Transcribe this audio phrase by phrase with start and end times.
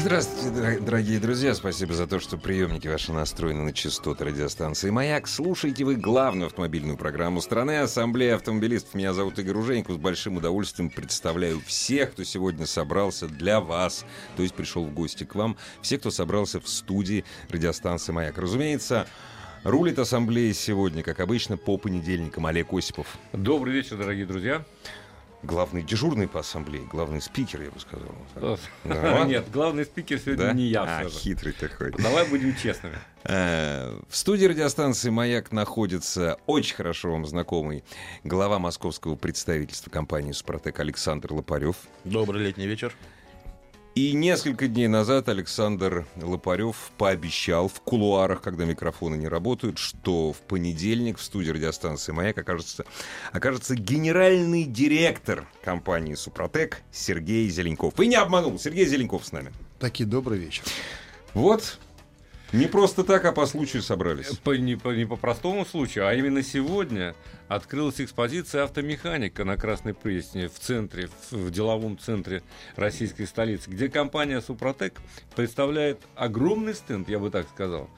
[0.00, 1.54] Здравствуйте, дорогие друзья.
[1.54, 5.26] Спасибо за то, что приемники ваши настроены на частоты радиостанции «Маяк».
[5.26, 8.94] Слушайте вы главную автомобильную программу страны «Ассамблея автомобилистов».
[8.94, 9.96] Меня зовут Игорь Ужеников.
[9.96, 14.04] С большим удовольствием представляю всех, кто сегодня собрался для вас,
[14.36, 18.38] то есть пришел в гости к вам, всех, кто собрался в студии радиостанции «Маяк».
[18.38, 19.08] Разумеется,
[19.64, 22.46] Рулит ассамблея сегодня, как обычно, по понедельникам.
[22.46, 23.18] Олег Осипов.
[23.32, 24.64] Добрый вечер, дорогие друзья
[25.42, 28.08] главный дежурный по ассамблее, главный спикер, я бы сказал.
[28.84, 29.24] Да.
[29.24, 30.52] Нет, главный спикер сегодня да?
[30.52, 30.82] не я.
[30.82, 31.92] А, хитрый такой.
[31.92, 32.96] Давай будем честными.
[33.24, 37.84] Э, в студии радиостанции «Маяк» находится очень хорошо вам знакомый
[38.24, 41.76] глава московского представительства компании «Супротек» Александр Лопарев.
[42.04, 42.94] Добрый летний вечер.
[43.98, 50.36] И несколько дней назад Александр Лопарев пообещал в кулуарах, когда микрофоны не работают, что в
[50.36, 52.84] понедельник в студии радиостанции «Маяк» окажется,
[53.32, 57.98] окажется генеральный директор компании «Супротек» Сергей Зеленков.
[57.98, 59.52] И не обманул, Сергей Зеленков с нами.
[59.80, 60.62] Таки добрый вечер.
[61.34, 61.80] Вот,
[62.52, 64.36] не просто так, а по случаю собрались.
[64.38, 67.14] По, не, по, не по простому случаю, а именно сегодня
[67.48, 72.42] открылась экспозиция автомеханика на Красной Пресне в центре, в, в деловом центре
[72.76, 74.94] российской столицы, где компания Супротек
[75.36, 77.90] представляет огромный стенд, я бы так сказал.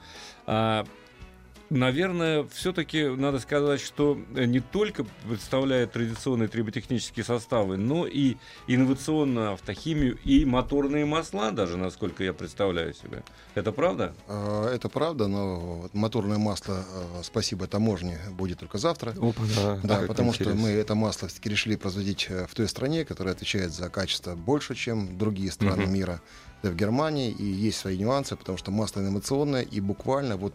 [1.71, 8.35] Наверное, все-таки надо сказать, что не только представляет традиционные триботехнические составы, но и
[8.67, 13.23] инновационную автохимию и моторные масла, даже насколько я представляю себе.
[13.55, 14.13] Это правда?
[14.27, 19.11] А, это правда, но моторное масло, а, спасибо таможне, будет только завтра.
[19.11, 23.05] Опа, да, да потому что мы это масло все-таки решили производить э, в той стране,
[23.05, 25.91] которая отвечает за качество больше, чем другие страны угу.
[25.91, 26.21] мира
[26.69, 30.53] в Германии, и есть свои нюансы, потому что масло инновационное, и буквально вот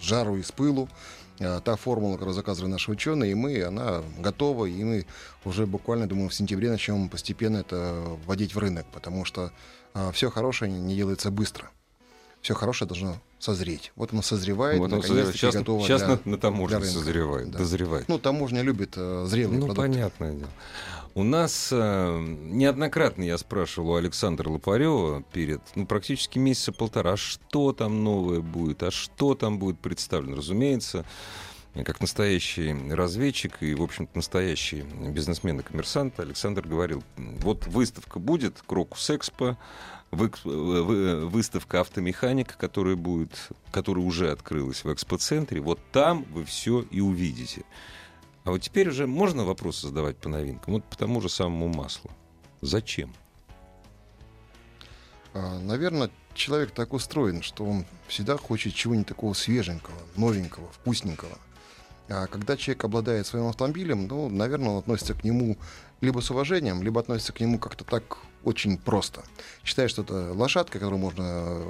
[0.00, 0.88] жару из пылу,
[1.40, 5.06] а, та формула, которую заказывали наши ученые, и мы, она готова, и мы
[5.44, 9.52] уже буквально, думаю, в сентябре начнем постепенно это вводить в рынок, потому что
[9.94, 11.70] а, все хорошее не делается быстро.
[12.40, 13.92] Все хорошее должно созреть.
[13.96, 17.58] Вот оно созревает, вот наконец-таки сейчас, готово Сейчас для, на, на таможне созревает, да.
[17.58, 18.08] дозревает.
[18.08, 19.88] Ну, таможня любит э, зрелые ну, продукты.
[19.88, 20.50] Ну, понятное дело.
[21.14, 27.16] У нас э, неоднократно я спрашивал у Александра Лопарева перед, ну, практически месяца полтора, а
[27.16, 30.36] что там новое будет, а что там будет представлено.
[30.36, 31.04] Разумеется,
[31.74, 38.62] как настоящий разведчик и, в общем-то, настоящий бизнесмен и коммерсант, Александр говорил, вот выставка будет,
[38.66, 39.56] Крокус Экспо,
[40.10, 46.80] вы, вы, выставка автомеханика, которая будет, которая уже открылась в экспоцентре, вот там вы все
[46.90, 47.64] и увидите.
[48.48, 50.72] А вот теперь уже можно вопросы задавать по новинкам?
[50.72, 52.10] Вот по тому же самому маслу.
[52.62, 53.12] Зачем?
[55.34, 61.36] А, наверное, человек так устроен, что он всегда хочет чего-нибудь такого свеженького, новенького, вкусненького.
[62.08, 65.58] А когда человек обладает своим автомобилем, ну, наверное, он относится к нему
[66.00, 69.22] либо с уважением, либо относится к нему как-то так очень просто.
[69.64, 71.62] Считает, что это лошадка, которую можно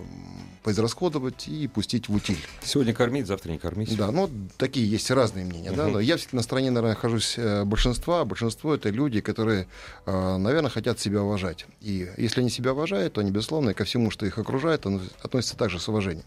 [0.63, 2.39] поизрасходовать и пустить в утиль.
[2.63, 3.97] Сегодня кормить, завтра не кормить.
[3.97, 5.71] Да, ну, такие есть разные мнения.
[5.71, 5.77] Uh-huh.
[5.77, 5.89] Да?
[5.89, 8.25] Но я все-таки на стороне, наверное, нахожусь э, большинства.
[8.25, 9.67] Большинство— это люди, которые,
[10.07, 11.67] э, наверное, хотят себя уважать.
[11.81, 14.85] И если они себя уважают, то они, безусловно, ко всему, что их окружает,
[15.23, 16.27] относятся также с уважением.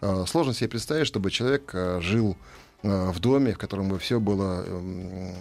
[0.00, 2.36] Э, сложно себе представить, чтобы человек жил
[2.82, 5.34] в доме, в котором бы все было эм,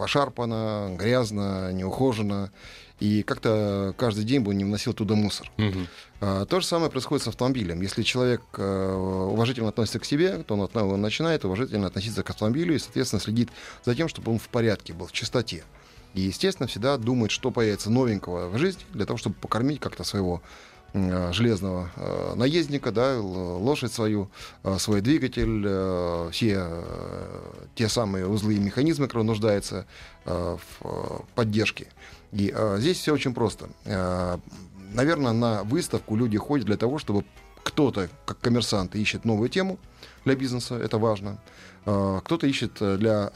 [0.00, 2.50] пошарпано, грязно, неухоженно.
[3.00, 5.50] И как-то каждый день бы не вносил туда мусор.
[5.58, 5.78] Угу.
[6.22, 7.82] А, то же самое происходит с автомобилем.
[7.82, 12.74] Если человек а, уважительно относится к себе, то он, он начинает уважительно относиться к автомобилю
[12.74, 13.50] и, соответственно, следит
[13.84, 15.64] за тем, чтобы он в порядке был, в чистоте.
[16.14, 20.40] И, естественно, всегда думает, что появится новенького в жизни для того, чтобы покормить как-то своего
[20.40, 24.30] Э, железного э, наездника, да, лошадь свою,
[24.64, 26.66] э, свой двигатель, все
[27.74, 29.86] те самые узлы и механизмы, которые нуждаются
[30.24, 30.60] в
[31.34, 31.86] поддержке.
[32.32, 33.68] И здесь все очень просто.
[34.92, 37.24] Наверное, на выставку люди ходят для того, чтобы
[37.62, 39.78] кто-то, как коммерсант, ищет новую тему
[40.24, 41.38] для бизнеса, это важно.
[41.86, 43.30] А, кто-то ищет э, для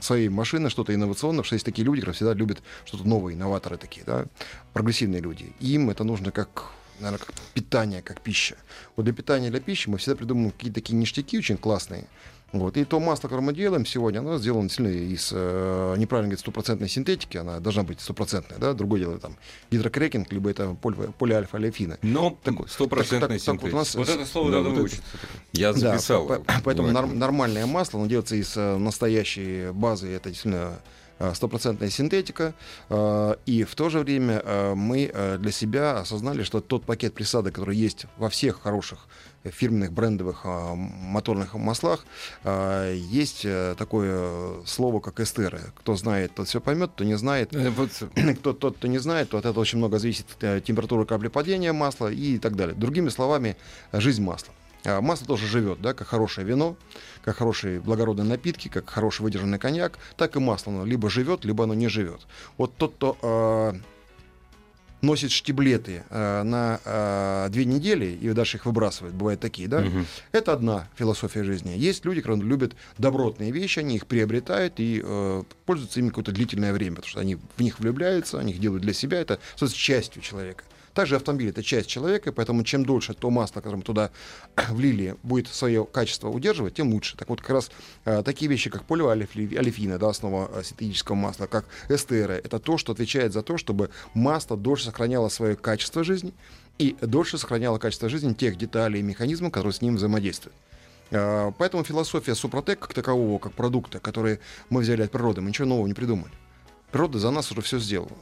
[0.00, 4.04] своей машины что-то инновационное, что есть такие люди, которые всегда любят что-то новое, инноваторы такие,
[4.04, 4.26] да,
[4.72, 5.52] прогрессивные люди.
[5.60, 8.56] Им это нужно как наверное, как питание, как пища.
[8.96, 12.06] Вот для питания, для пищи мы всегда придумываем какие-то такие ништяки очень классные,
[12.52, 12.78] Вот.
[12.78, 16.88] И то масло, которое мы делаем сегодня, оно сделано действительно из, э, неправильно говорить, стопроцентной
[16.88, 19.36] синтетики, она должна быть стопроцентная, да, другое дело там
[19.70, 21.98] гидрокрекинг, либо это поле, полиальфа-алефина.
[22.00, 23.76] Но Так- стопроцентная так- так вот у синтетика.
[23.76, 25.02] нас Вот это слово Да, надо вот это- выучиться.
[25.52, 26.26] Я Да, записал.
[26.26, 30.78] по- поэтому нормальное масло, оно делается из э, настоящей базы, это действительно
[31.34, 32.54] стопроцентная синтетика.
[32.90, 37.14] Э, И в то же время э, мы э, для себя осознали, что тот пакет
[37.14, 38.98] присадок, который есть во всех хороших
[39.44, 42.04] э, фирменных брендовых э, моторных маслах,
[42.44, 45.60] э, есть э, такое э, слово, как эстеры.
[45.76, 47.90] Кто знает, тот все поймет, кто не знает, Э, вот,
[48.40, 52.08] кто, тот, кто не знает, то от этого очень много зависит э, температура каплепадения масла
[52.08, 52.74] и так далее.
[52.76, 53.56] Другими словами,
[53.92, 54.52] э, жизнь масла.
[54.88, 56.76] А Масло тоже живет, да, как хорошее вино,
[57.24, 60.72] как хорошие благородные напитки, как хороший выдержанный коньяк, так и масло.
[60.72, 62.26] Оно либо живет, либо оно не живет.
[62.56, 63.80] Вот тот, кто э,
[65.02, 70.06] носит штиблеты э, на э, две недели и дальше их выбрасывает, бывают такие, да, мгм.
[70.32, 71.74] это одна философия жизни.
[71.76, 76.72] Есть люди, которые любят добротные вещи, они их приобретают и э, пользуются ими какое-то длительное
[76.72, 80.22] время, потому что они в них влюбляются, они их делают для себя, это становится частью
[80.22, 80.64] человека.
[80.98, 84.10] Также автомобиль это часть человека, поэтому чем дольше то масло, которое мы туда
[84.70, 87.16] влили, будет свое качество удерживать, тем лучше.
[87.16, 87.70] Так вот, как раз
[88.04, 92.90] э, такие вещи, как полиолефина, да, основа э, синтетического масла, как эстеры, это то, что
[92.90, 96.32] отвечает за то, чтобы масло дольше сохраняло свое качество жизни
[96.78, 100.56] и дольше сохраняло качество жизни тех деталей и механизмов, которые с ним взаимодействуют.
[101.12, 105.68] Э, Поэтому философия Супротек как такового, как продукта, который мы взяли от природы, мы ничего
[105.68, 106.32] нового не придумали.
[106.90, 108.18] Природа за нас уже все сделала.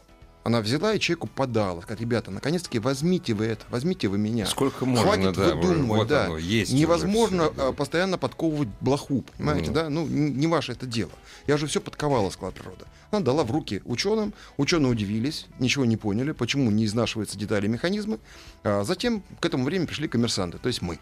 [0.47, 1.83] Она взяла и человеку подала.
[1.83, 4.47] Сказать, ребята, наконец-таки возьмите вы это, возьмите вы меня.
[4.47, 6.27] Сколько можно, Хватит да, выдумывать, вот да.
[6.27, 7.67] оно, есть Невозможно да.
[7.67, 9.75] а, постоянно подковывать блоху, понимаете, Ну.
[9.75, 9.91] да?
[9.91, 11.11] Ну, не ваше это дело.
[11.49, 12.87] Я уже все подковала, сказала природа.
[13.11, 18.21] Она дала в руки ученым, ученые удивились, ничего не поняли, почему не изнашиваются детали механизмы.
[18.63, 21.01] А затем к этому времени пришли коммерсанты, то есть мы.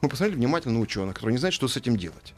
[0.00, 2.32] Мы посмотрели внимательно на ученых, которые не знают, что с этим делать.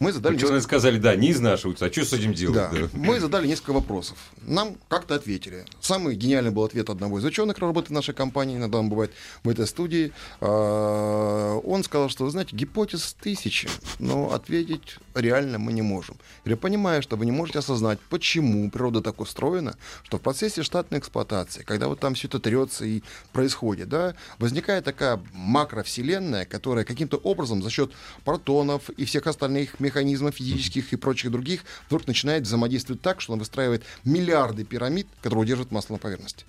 [0.00, 1.86] Мы задали Ученые несколько- сказали, да, не изнашиваются.
[1.86, 2.56] А что с этим делать?
[2.56, 2.68] да.
[2.70, 2.88] да?
[2.92, 4.18] Мы задали несколько вопросов.
[4.42, 5.64] Нам как-то ответили.
[5.80, 9.12] Самый гениальный был ответ одного из ученых, который работает в нашей компании, иногда он бывает
[9.44, 10.12] в этой студии.
[10.40, 13.68] А, Он сказал, что, вы знаете, гипотез тысячи,
[13.98, 16.16] но ответить реально мы не можем.
[16.44, 20.98] Я понимаю, что вы не можете осознать, почему природа так устроена, что в процессе штатной
[20.98, 23.02] эксплуатации, когда вот там все это трется и
[23.32, 27.92] происходит, да, возникает такая макровселенная, которая каким-то образом за счет
[28.24, 33.38] протонов и всех остальных механизмов физических и прочих других вдруг начинает взаимодействовать так, что он
[33.38, 36.44] выстраивает миллиарды пирамид, которые удерживают масло на поверхности.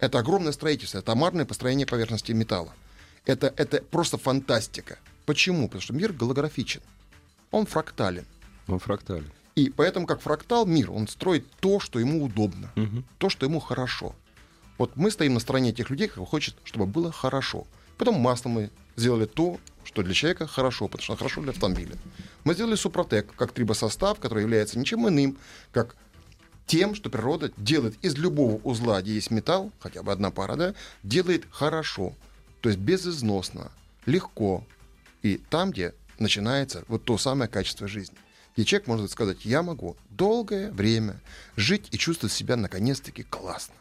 [0.00, 2.74] Это огромное строительство, это амарное построение поверхности металла.
[3.24, 4.98] Это, это просто фантастика.
[5.24, 5.68] Почему?
[5.68, 6.82] Потому что мир голографичен.
[7.50, 8.26] Он фрактален.
[8.66, 9.24] Ну, фракталь.
[9.54, 13.04] И поэтому, как фрактал, мир, он строит то, что ему удобно, Мгм.
[13.18, 14.14] то, что ему хорошо.
[14.78, 17.66] Вот мы стоим на стороне тех людей, кто хочет, чтобы было хорошо.
[17.98, 21.96] Потом масло мы сделали то, что для человека хорошо, потому что хорошо для автомобиля.
[22.44, 25.38] Мы сделали Супротек как трибосостав, который является ничем иным,
[25.72, 25.96] как
[26.66, 30.74] тем, что природа делает из любого узла, где есть металл, хотя бы одна пара, да,
[31.02, 32.14] делает хорошо,
[32.60, 33.70] то есть безызносно,
[34.06, 34.64] легко.
[35.22, 38.16] И там, где начинается вот то самое качество жизни.
[38.54, 41.20] Где человек может сказать, я могу долгое время
[41.56, 43.74] жить и чувствовать себя наконец-таки классно.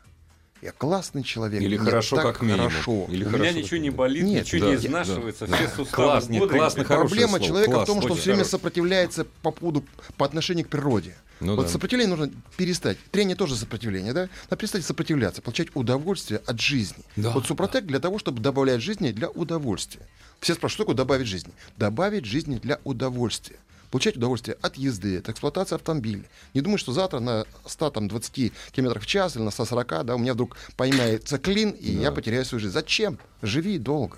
[0.64, 1.62] Я классный человек.
[1.62, 2.70] Или хорошо, так как минимум.
[2.70, 3.06] Хорошо.
[3.10, 5.56] Или У хорошо, меня ничего не болит, Нет, ничего да, не да, изнашивается, да.
[5.58, 7.46] все суставы Класс, нет, классно, хорошее Проблема слово.
[7.46, 9.84] человека Класс, в том, что он все время сопротивляется по поводу
[10.16, 11.18] по отношению к природе.
[11.42, 11.68] Ну вот да.
[11.68, 12.98] сопротивление нужно перестать.
[13.12, 14.30] Трение тоже сопротивление, да?
[14.50, 17.04] Надо перестать сопротивляться, получать удовольствие от жизни.
[17.18, 20.08] Да, вот Супротек для того, чтобы добавлять жизни для удовольствия.
[20.40, 21.52] Все спрашивают, что такое добавить жизни?
[21.76, 23.58] Добавить жизни для удовольствия.
[23.94, 26.24] Получать удовольствие от езды, от эксплуатации автомобиля.
[26.56, 30.34] Не думай, что завтра на 120 км в час или на 140, да, у меня
[30.34, 32.74] вдруг поймается клин, и я потеряю свою жизнь.
[32.74, 33.20] Зачем?
[33.44, 34.18] Живи долго.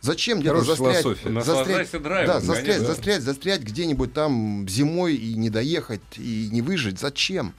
[0.00, 1.28] Зачем где-то Хорошая застрять, философия.
[1.28, 2.86] Наслаждайся драйвом, да, застрять, конечно.
[2.86, 6.98] застрять, застрять где-нибудь там зимой и не доехать, и не выжить.
[6.98, 7.52] Зачем?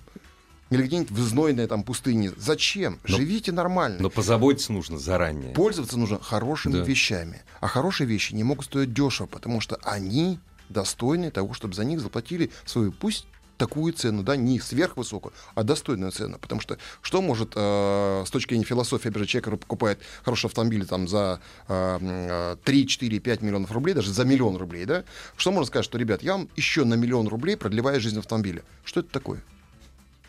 [0.71, 2.31] Или где-нибудь в знойной там пустыне.
[2.35, 2.99] Зачем?
[3.07, 3.97] Но- Живите нормально.
[3.99, 5.53] Но позаботиться нужно заранее.
[5.53, 6.83] Пользоваться нужно хорошими Да.
[6.83, 7.43] вещами.
[7.59, 10.39] А хорошие вещи не могут стоить дешево, потому что они
[10.71, 13.27] достойны того, чтобы за них заплатили свою, пусть
[13.61, 16.39] такую цену, да, не сверхвысокую, а достойную цену.
[16.39, 20.83] Потому что что может э, с точки зрения философии, опять же, человек, покупает хороший автомобиль
[20.87, 25.03] там, за э, 3, 4, 5 миллионов рублей, даже за миллион рублей, да,
[25.37, 28.63] что можно сказать, что, ребят, я вам еще на миллион рублей продлеваю жизнь автомобиля.
[28.83, 29.43] Что это такое?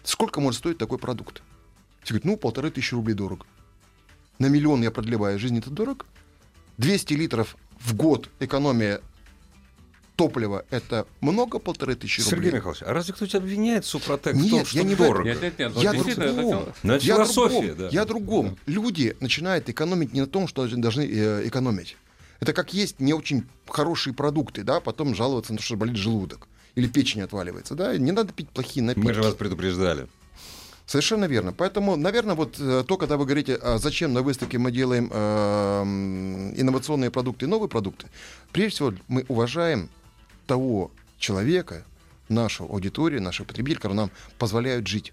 [0.04, 1.42] Сколько может стоить такой продукт?
[2.02, 3.46] Все говорят, ну, полторы тысячи рублей дорого.
[4.38, 6.04] На миллион я продлеваю жизнь, это дорого?
[6.76, 9.00] 200 литров в год экономия
[10.16, 12.52] топлива, это много полторы тысячи Сергей рублей?
[12.54, 15.06] Михайлович, а разве кто-то обвиняет Супротек в Нет, том, я что не в этом.
[15.06, 15.28] дорого?
[15.28, 15.72] Нет, нет, нет.
[15.76, 16.64] Я другом.
[16.82, 17.76] Ну, это я философия, другом.
[17.78, 17.88] да.
[17.90, 18.56] Я другом.
[18.66, 21.96] Люди начинают экономить не на том, что должны э, экономить.
[22.40, 26.48] Это как есть не очень хорошие продукты, да, потом жаловаться на то, что болит желудок
[26.74, 29.06] или печень отваливается, да, не надо пить плохие напитки.
[29.06, 30.08] Мы же вас предупреждали.
[30.86, 31.52] Совершенно верно.
[31.52, 35.82] Поэтому, наверное, вот э, то, когда вы говорите, а зачем на выставке мы делаем э,
[36.56, 38.08] инновационные продукты и новые продукты,
[38.52, 39.88] прежде всего мы уважаем
[40.46, 41.84] того человека,
[42.28, 45.12] нашу аудиторию, наших потребителей, которые нам позволяют жить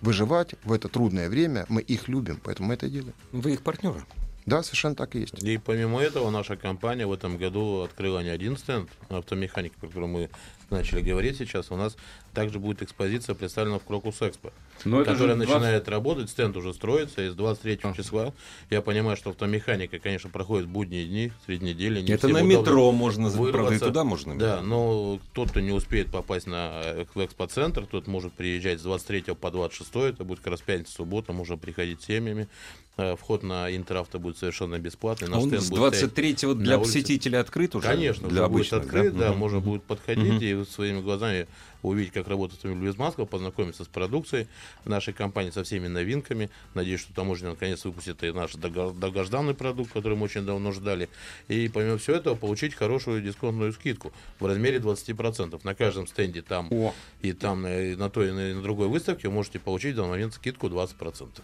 [0.00, 1.64] выживать в это трудное время.
[1.68, 3.14] Мы их любим, поэтому мы это делаем.
[3.32, 4.04] Вы их партнеры.
[4.46, 5.42] Да, совершенно так и есть.
[5.42, 10.08] И помимо этого, наша компания в этом году открыла не один стенд автомеханики, про который
[10.08, 10.30] мы
[10.70, 11.70] начали говорить сейчас.
[11.70, 11.96] У нас
[12.32, 14.52] также будет экспозиция представлена в Крокус Экспо,
[14.82, 15.38] которая 20...
[15.38, 17.92] начинает работать, стенд уже строится, и с 23 а.
[17.92, 18.32] числа,
[18.70, 22.00] я понимаю, что автомеханика, конечно, проходит будние дни, среди недели.
[22.00, 23.52] Не Это на метро можно, вырваться.
[23.52, 24.38] правда, и туда можно.
[24.38, 29.50] Да, но тот, кто не успеет попасть на экспоцентр, тот может приезжать с 23 по
[29.50, 32.48] 26, это будет как раз пятница, суббота, можно приходить с семьями.
[32.96, 35.28] Э, вход на Интеравто будет совершенно бесплатный.
[35.28, 37.88] Наш а он с 23-го для посетителей открыт уже?
[37.88, 39.38] Конечно, для обычных, будет открыт, да, да угу.
[39.38, 40.44] можно будет подходить угу.
[40.44, 41.46] и своими глазами
[41.82, 44.48] увидеть, как работает автомобиль без маска, познакомиться с продукцией
[44.84, 46.50] нашей компании, со всеми новинками.
[46.74, 51.08] Надеюсь, что таможня наконец выпустит и наш долгожданный продукт, который мы очень давно ждали.
[51.48, 55.60] И помимо всего этого получить хорошую дисконтную скидку в размере 20%.
[55.64, 56.94] На каждом стенде там О.
[57.20, 60.34] и там на, на той и на другой выставке вы можете получить в данный момент
[60.34, 61.42] скидку 20%.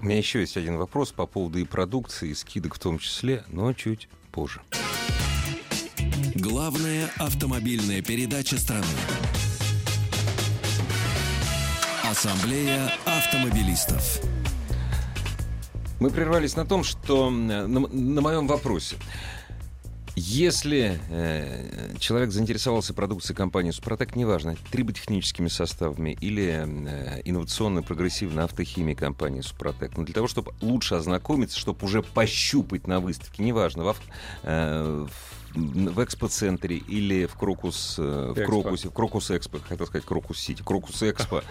[0.00, 3.44] У меня еще есть один вопрос по поводу и продукции, и скидок в том числе,
[3.48, 4.60] но чуть позже.
[6.40, 8.86] Главная автомобильная передача страны.
[12.08, 14.20] Ассамблея автомобилистов.
[15.98, 18.94] Мы прервались на том, что на, на моем вопросе.
[20.14, 29.40] Если э, человек заинтересовался продукцией компании «Супротек», неважно, триботехническими составами или э, инновационно-прогрессивной автохимией компании
[29.40, 33.96] «Супротек», но для того, чтобы лучше ознакомиться, чтобы уже пощупать на выставке, неважно, в,
[34.42, 40.04] э, в, в экспоцентре или в Крокус, э, в Крокусе, в Крокус Экспо, хотел сказать
[40.06, 41.42] Крокус Сити, Крокус Экспо,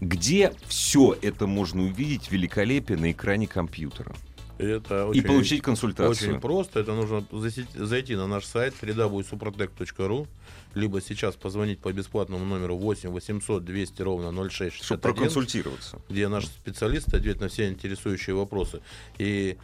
[0.00, 4.14] где все это можно увидеть великолепие на экране компьютера?
[4.58, 6.32] Это очень, и получить консультацию.
[6.32, 6.80] Очень просто.
[6.80, 7.24] Это нужно
[7.74, 10.26] зайти на наш сайт www.suprotec.ru
[10.74, 14.84] либо сейчас позвонить по бесплатному номеру 8 800 200 ровно 0661.
[14.84, 16.00] Чтобы проконсультироваться.
[16.08, 18.80] Где наш специалист ответит на все интересующие вопросы.
[19.18, 19.56] И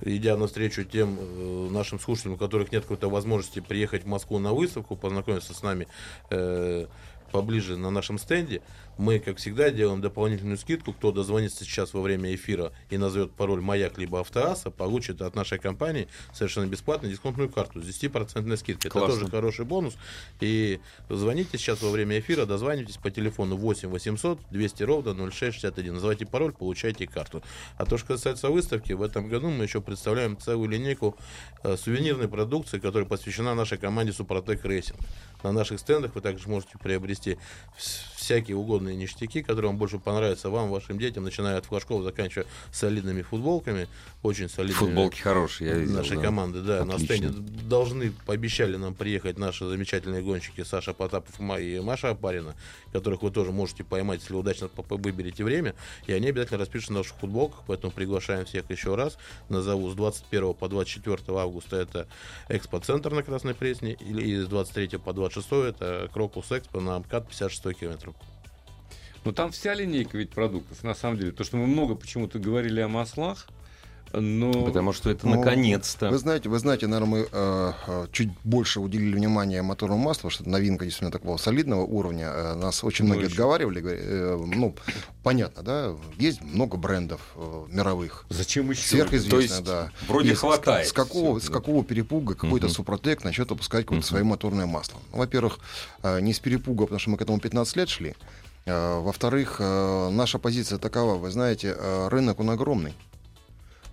[0.00, 4.52] идя навстречу тем э, нашим слушателям, у которых нет какой-то возможности приехать в Москву на
[4.52, 5.86] выставку, познакомиться с нами
[6.30, 6.86] э,
[7.30, 8.62] поближе на нашем стенде,
[8.98, 10.92] мы, как всегда, делаем дополнительную скидку.
[10.92, 15.58] Кто дозвонится сейчас во время эфира и назовет пароль «Маяк» либо «Автоаса», получит от нашей
[15.58, 18.90] компании совершенно бесплатно дисконтную карту с 10% скидкой.
[18.90, 19.96] Это тоже хороший бонус.
[20.40, 25.94] И звоните сейчас во время эфира, дозвонитесь по телефону 8 800 200 ровно 0661.
[25.94, 27.42] Называйте пароль, получайте карту.
[27.76, 31.16] А то, что касается выставки, в этом году мы еще представляем целую линейку
[31.62, 34.98] э, сувенирной продукции, которая посвящена нашей команде «Супротек Racing».
[35.42, 37.38] На наших стендах вы также можете приобрести
[38.22, 43.22] всякие угодные ништяки, которые вам больше понравятся вам, вашим детям, начиная от флажков, заканчивая солидными
[43.22, 43.88] футболками,
[44.22, 44.78] очень солидными.
[44.78, 45.94] Футболки хорошие, я видел.
[45.94, 46.22] Нашей да.
[46.22, 46.98] команды, да, Отлично.
[46.98, 47.28] на стенде
[47.68, 52.54] должны, пообещали нам приехать наши замечательные гонщики Саша Потапов и Маша Апарина,
[52.92, 55.74] которых вы тоже можете поймать, если удачно выберете время,
[56.06, 59.18] и они обязательно распишутся на наших футболках, поэтому приглашаем всех еще раз.
[59.48, 62.06] Назову с 21 по 24 августа это
[62.48, 67.78] Экспо-центр на Красной Пресне, и с 23 по 26 это Крокус Экспо на МКАД 56
[67.78, 68.14] километров.
[69.24, 71.32] Но там вся линейка ведь продуктов, на самом деле.
[71.32, 73.46] То, что мы много почему-то говорили о маслах,
[74.12, 74.52] но...
[74.64, 76.10] Потому что это ну, наконец-то.
[76.10, 80.42] Вы знаете, вы знаете, наверное, мы э, э, чуть больше уделили внимание моторному маслу, что
[80.42, 82.26] это новинка действительно такого солидного уровня.
[82.26, 83.34] Э, нас очень ну, многие очень.
[83.34, 83.82] отговаривали.
[83.82, 84.74] Э, ну,
[85.22, 88.26] понятно, да, есть много брендов э, мировых.
[88.28, 88.86] Зачем еще?
[88.86, 89.92] Сверхизвестно, да.
[90.06, 90.88] Вроде есть, хватает.
[90.88, 92.74] С, какого, с какого перепуга какой-то угу.
[92.74, 94.08] Супротек начнет выпускать какое-то угу.
[94.08, 94.98] свое моторное масло?
[95.12, 95.58] Ну, во-первых,
[96.02, 98.14] э, не с перепуга, потому что мы к этому 15 лет шли.
[98.64, 102.94] Э, во-вторых, э, наша позиция такова, вы знаете, э, рынок он огромный.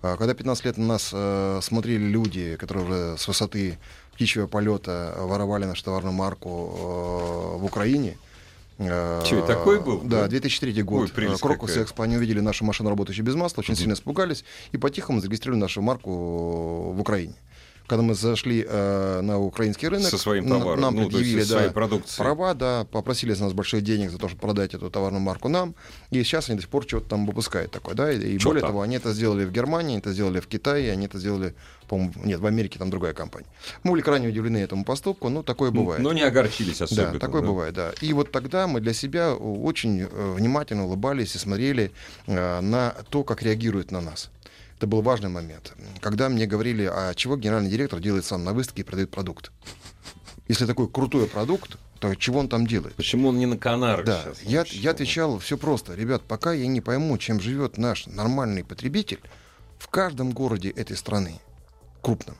[0.00, 1.14] Когда 15 лет на нас
[1.62, 3.78] смотрели люди, которые уже с высоты
[4.14, 8.16] птичьего полета воровали нашу товарную марку в Украине,
[8.78, 10.00] Че, такой был?
[10.00, 11.12] Да, 2003 год.
[11.14, 14.78] Ой, Крокус и Экспо, они увидели нашу машину, работающую без масла, очень сильно испугались и
[14.78, 17.34] по-тихому зарегистрировали нашу марку в Украине
[17.90, 21.72] когда мы зашли э, на украинский рынок, со своим товаром, нам ну, предъявили да,
[22.16, 25.74] права, да, попросили с нас больших денег за то, чтобы продать эту товарную марку нам,
[26.12, 28.70] и сейчас они до сих пор что-то там выпускают такое, да, и, и более там?
[28.70, 31.52] того, они это сделали в Германии, они это сделали в Китае, они это сделали,
[31.88, 33.48] по-моему, нет, в Америке там другая компания.
[33.82, 36.00] Мы были крайне удивлены этому поступку, но такое бывает.
[36.00, 37.14] Но не огорчились особенно.
[37.14, 37.48] Да, такое да?
[37.48, 37.90] бывает, да.
[38.00, 41.90] И вот тогда мы для себя очень э, внимательно улыбались и смотрели
[42.28, 44.30] э, на то, как реагируют на нас
[44.80, 45.74] Это был важный момент.
[46.00, 49.52] Когда мне говорили, а чего генеральный директор делает сам на выставке и продает продукт?
[50.48, 52.94] Если такой крутой продукт, то чего он там делает?
[52.94, 54.42] Почему он не на Канарах Да, сейчас?
[54.42, 55.94] я, я отвечал все просто.
[55.94, 59.20] Ребят, пока я не пойму, чем живет наш нормальный потребитель,
[59.78, 61.42] в каждом городе этой страны,
[62.00, 62.38] крупном,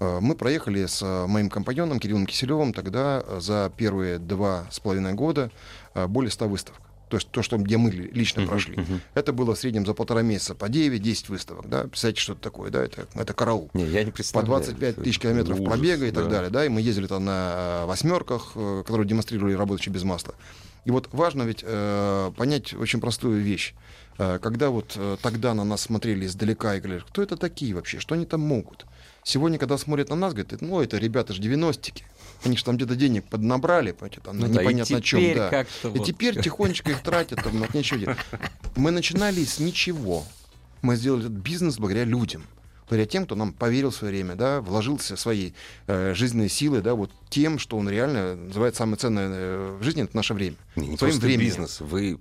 [0.00, 4.80] э, мы проехали с э, моим компаньоном Кириллом Киселевым тогда э, за первые два с
[4.80, 5.50] половиной года
[5.94, 6.89] более 100 выставок.
[7.10, 8.78] То есть то, что, где мы ли- лично прошли.
[9.14, 11.68] Это было в среднем за полтора месяца по 9-10 выставок.
[11.68, 11.82] Да?
[11.82, 12.70] Представляете, что это такое?
[12.70, 12.84] Да?
[12.84, 14.62] Это, это караул Не, я не по представляю.
[14.62, 16.30] 25 тысяч километров ужас, пробега и так да.
[16.30, 20.34] далее, да, и мы ездили там на э, восьмерках, э, которые демонстрировали работающие без масла.
[20.84, 23.74] И вот важно ведь э, понять очень простую вещь.
[24.18, 27.98] Э, когда вот э, тогда на нас смотрели издалека и говорили, кто это такие вообще,
[27.98, 28.86] что они там могут?
[29.24, 32.04] Сегодня, когда смотрят на нас, говорят, ну, это ребята же 90-ки.
[32.44, 35.20] Они же там где-то денег поднабрали, понимаете, там, Ну на да, непонятно чем.
[35.34, 35.62] Да.
[35.62, 36.06] И вот.
[36.06, 38.18] теперь тихонечко их тратят, там, от нечего делать.
[38.76, 40.24] Мы начинали с ничего.
[40.82, 42.42] Мы сделали этот бизнес благодаря людям.
[42.88, 45.52] Благодаря тем, кто нам поверил в свое время, да, вложился свои
[45.86, 50.02] э, жизненные силы, да, вот тем, что он реально называет самое ценное э, в жизни,
[50.02, 50.56] это наше время.
[50.74, 51.46] Не, не Своим просто временем.
[51.46, 51.80] бизнес.
[51.80, 52.18] Вы,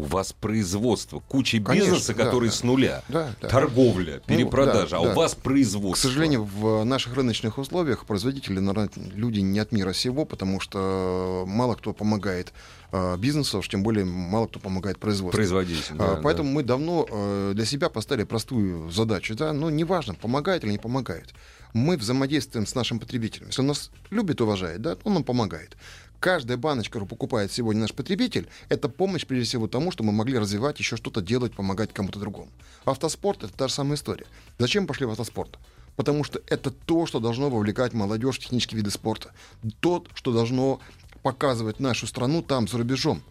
[0.00, 2.54] у вас производство, куча Конечно, бизнеса, да, который да.
[2.54, 3.02] с нуля.
[3.08, 3.48] Да, да.
[3.48, 5.12] Торговля, Ну, перепродажа, да, а да.
[5.12, 6.08] у вас производство.
[6.08, 11.44] К сожалению, в наших рыночных условиях производители, наверное, люди не от мира сего, потому что
[11.46, 12.52] мало кто помогает
[12.92, 15.36] э, бизнесу, уж тем более мало кто помогает производству.
[15.36, 15.94] производитель.
[15.98, 19.34] А, да, Поэтому мы давно э, для себя поставили простую задачу.
[19.34, 19.52] Да?
[19.52, 21.34] Ну, неважно, помогает или не помогает.
[21.72, 23.46] Мы взаимодействуем с нашим потребителем.
[23.48, 25.76] Если он нас любит, уважает, да, он нам помогает.
[26.20, 30.38] Каждая баночка, которую покупает сегодня наш потребитель, это помощь, прежде всего, тому, что мы могли
[30.38, 32.50] развивать, еще что-то делать, помогать кому-то другому.
[32.84, 34.26] Автоспорт— это та же самая история.
[34.58, 35.58] Зачем пошли в автоспорт?
[35.96, 39.32] Потому что это то, что должно вовлекать молодежь в технические виды спорта.
[39.80, 40.80] То, что должно
[41.22, 43.22] показывать нашу страну там, за рубежом.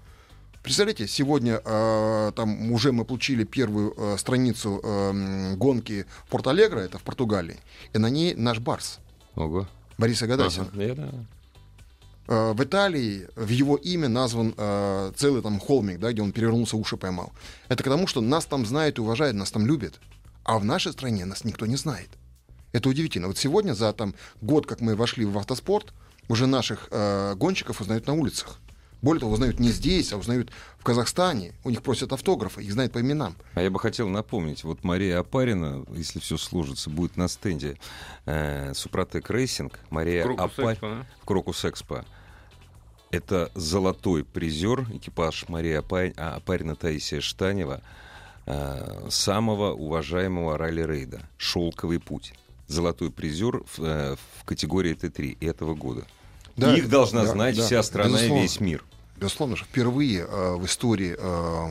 [0.63, 7.03] Представляете, сегодня э, там уже мы получили первую э, страницу э, гонки Порт-Алегро, это в
[7.03, 7.57] Португалии,
[7.93, 8.99] и на ней наш Барс.
[9.35, 9.67] Ого.
[9.97, 10.67] Борис Агадасин.
[10.73, 11.25] Ага,
[12.29, 16.95] в Италии в его имя назван э, целый там холмик, да, где он перевернулся, уши
[16.95, 17.33] поймал.
[17.69, 19.99] Это к тому, что нас там знают и уважают, нас там любят.
[20.43, 22.09] А в нашей стране нас никто не знает.
[22.71, 23.27] Это удивительно.
[23.27, 25.93] Вот сегодня за там, год, как мы вошли в автоспорт,
[26.27, 28.59] уже наших э, гонщиков узнают на улицах.
[29.01, 31.53] Более того, узнают не здесь, а узнают в Казахстане.
[31.63, 33.35] У них просят автографы, их знают по именам.
[33.55, 37.77] А я бы хотел напомнить, вот Мария Апарина, если все сложится, будет на стенде
[38.25, 39.79] э, Супротек Racing.
[39.89, 40.77] Мария Апарина.
[40.81, 41.07] Да?
[41.21, 42.05] в Крокус Экспо.
[43.11, 47.81] Это золотой призер, экипаж Мария Апа- а, Апарина Таисия Штанева,
[48.45, 52.33] э, самого уважаемого ралли-рейда «Шелковый путь».
[52.67, 56.05] Золотой призер в, э, в категории Т3 этого года.
[56.55, 58.83] Да, Их должна да, знать да, вся страна и весь мир.
[59.17, 61.67] Безусловно, что впервые э, в истории э,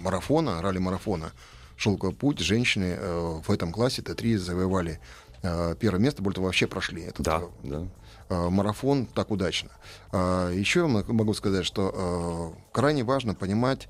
[0.00, 1.32] марафона, ралли-марафона
[1.76, 5.00] «Шелковый путь» женщины э, в этом классе Т3 завоевали
[5.78, 7.86] первое место, более того, вообще прошли этот Да, да.
[8.28, 9.70] Э, марафон так удачно.
[10.12, 13.88] А, Еще могу сказать, что э, крайне важно понимать,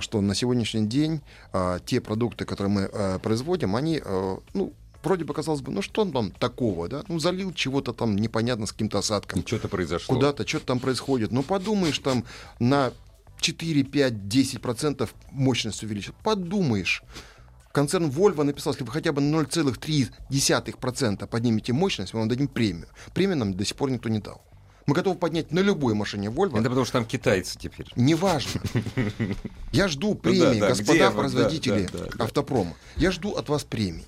[0.00, 4.02] что на сегодняшний день а, те продукты, которые мы э, производим, они,
[4.54, 7.04] ну, вроде бы казалось бы, ну что там такого, да?
[7.08, 9.46] Ну, залил чего-то там непонятно с каким-то осадком.
[9.46, 10.14] Что-то произошло.
[10.14, 11.32] Куда-то что-то там происходит.
[11.32, 12.24] Ну, подумаешь, там
[12.58, 12.92] на
[13.40, 16.14] 4, 5, 10 процентов мощность увеличит.
[16.22, 17.02] Подумаешь.
[17.72, 22.88] Концерн Volvo написал, если вы хотя бы на 0,3% поднимете мощность, мы вам дадим премию.
[23.14, 24.42] Премию нам до сих пор никто не дал.
[24.86, 26.58] Мы готовы поднять на любой машине Volvo.
[26.58, 27.86] Это потому что там китайцы теперь.
[27.94, 28.62] Неважно.
[29.72, 32.74] Я жду премии, да, господа производители автопрома.
[32.96, 34.06] Я жду от вас премии.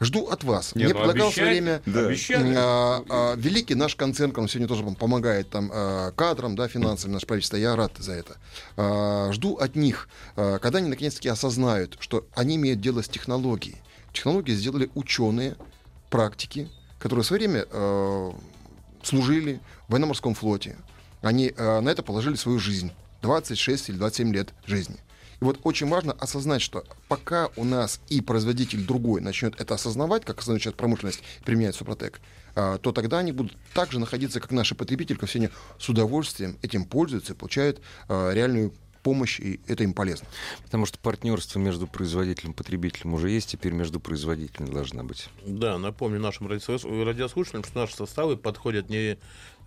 [0.00, 0.74] Жду от вас.
[0.74, 2.06] Не, Мне ну, предлагал свое обещайте, время да.
[2.06, 2.54] обещали.
[2.56, 7.26] а, а, великий наш концерн, который сегодня тоже помогает там а, кадрам, да, финансами, наше
[7.26, 7.56] правительство.
[7.56, 8.36] Я рад за это.
[8.76, 13.76] А, жду от них, а, когда они наконец-таки осознают, что они имеют дело с технологией.
[14.12, 15.56] Технологии сделали ученые,
[16.10, 18.32] практики, которые в свое время э,
[19.02, 20.76] служили в военно-морском флоте.
[21.22, 22.92] Они э, на это положили свою жизнь.
[23.22, 24.96] 26 или 27 лет жизни.
[25.40, 30.24] И вот очень важно осознать, что пока у нас и производитель другой начнет это осознавать,
[30.24, 32.20] как осознает сейчас промышленность, применяет Супротек,
[32.54, 36.84] а, то тогда они будут также находиться, как наши потребители, ко сегодня с удовольствием этим
[36.84, 38.72] пользуются и получают а, реальную
[39.06, 40.26] помощь, и это им полезно.
[40.64, 45.28] Потому что партнерство между производителем и потребителем уже есть, теперь между производителями должна быть.
[45.44, 49.16] Да, напомню нашим радиослуш- радиослушателям, что наши составы подходят не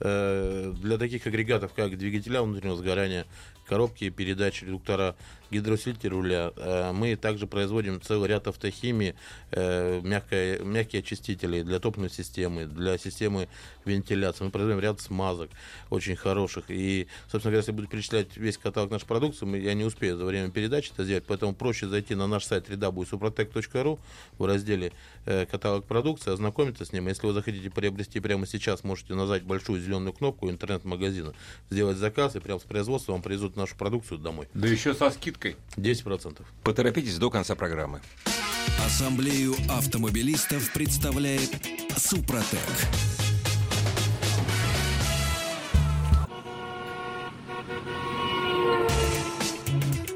[0.01, 3.25] э, для таких агрегатов, как двигателя внутреннего сгорания,
[3.65, 5.15] коробки, передачи, редуктора
[5.51, 6.51] гидроусилитель руля.
[6.55, 9.15] Э, мы также производим целый ряд автохимии,
[9.51, 13.47] э, мягкие, мягкие очистители для топливной системы, для системы
[13.85, 14.43] вентиляции.
[14.43, 15.49] Мы производим ряд смазок
[15.89, 16.65] очень хороших.
[16.69, 20.51] И, собственно говоря, если буду перечислять весь каталог нашей продукции, я не успею за время
[20.51, 23.99] передачи это сделать, поэтому проще зайти на наш сайт www.suprotec.ru
[24.37, 24.91] в разделе
[25.25, 27.07] э, «Каталог продукции», ознакомиться с ним.
[27.07, 31.33] Если вы захотите приобрести прямо сейчас, можете нажать большую зеленую кнопку интернет-магазина,
[31.69, 34.47] сделать заказ, и прямо с производства вам привезут нашу продукцию домой.
[34.53, 35.38] Да еще со скидкой.
[35.39, 36.41] 10%.
[36.63, 38.01] Поторопитесь до конца программы.
[38.85, 41.49] Ассамблею автомобилистов представляет
[41.97, 42.59] Супротек.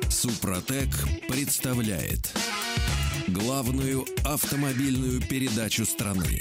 [0.10, 0.90] Супротек
[1.28, 2.34] представляет
[3.28, 6.40] главную автомобильную передачу страны.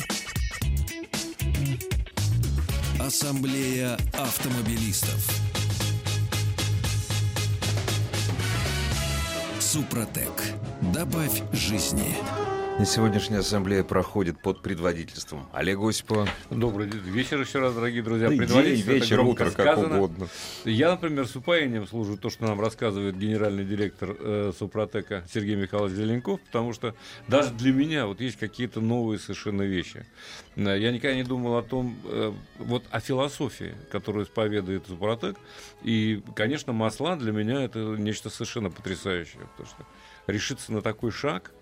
[3.00, 5.41] Ассамблея автомобилистов.
[9.72, 10.52] Супротек.
[10.92, 12.14] Добавь жизни.
[12.80, 16.26] Сегодняшняя ассамблея проходит под предводительством Олега Осипова.
[16.50, 18.28] Добрый вечер еще раз, дорогие друзья.
[18.28, 19.96] Да Предводительство, день, вечер, утро, как сказано.
[19.98, 20.28] угодно.
[20.64, 25.94] Я, например, с упоением служу то, что нам рассказывает генеральный директор э, Супротека Сергей Михайлович
[25.94, 26.96] Зеленков, потому что
[27.28, 30.04] даже для меня вот есть какие-то новые совершенно вещи.
[30.56, 35.36] Э, Я никогда не думал о том, э, вот о философии, которую исповедует Супротек.
[35.84, 39.86] И, конечно, масла для меня это нечто совершенно потрясающее, потому что
[40.26, 41.52] решиться на такой шаг–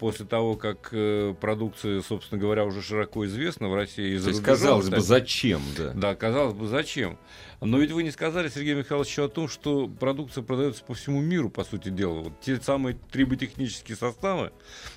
[0.00, 4.18] после того, как э, продукция, собственно говоря, уже широко известна в России.
[4.18, 5.92] То есть, казалось бы, зачем, да?
[5.94, 7.18] Да, казалось бы, зачем?
[7.60, 11.50] Но ведь вы не сказали, Сергей Михайлович, о том, что продукция продается по всему миру,
[11.50, 12.20] по сути дела.
[12.20, 14.52] Вот те самые триботехнические составы,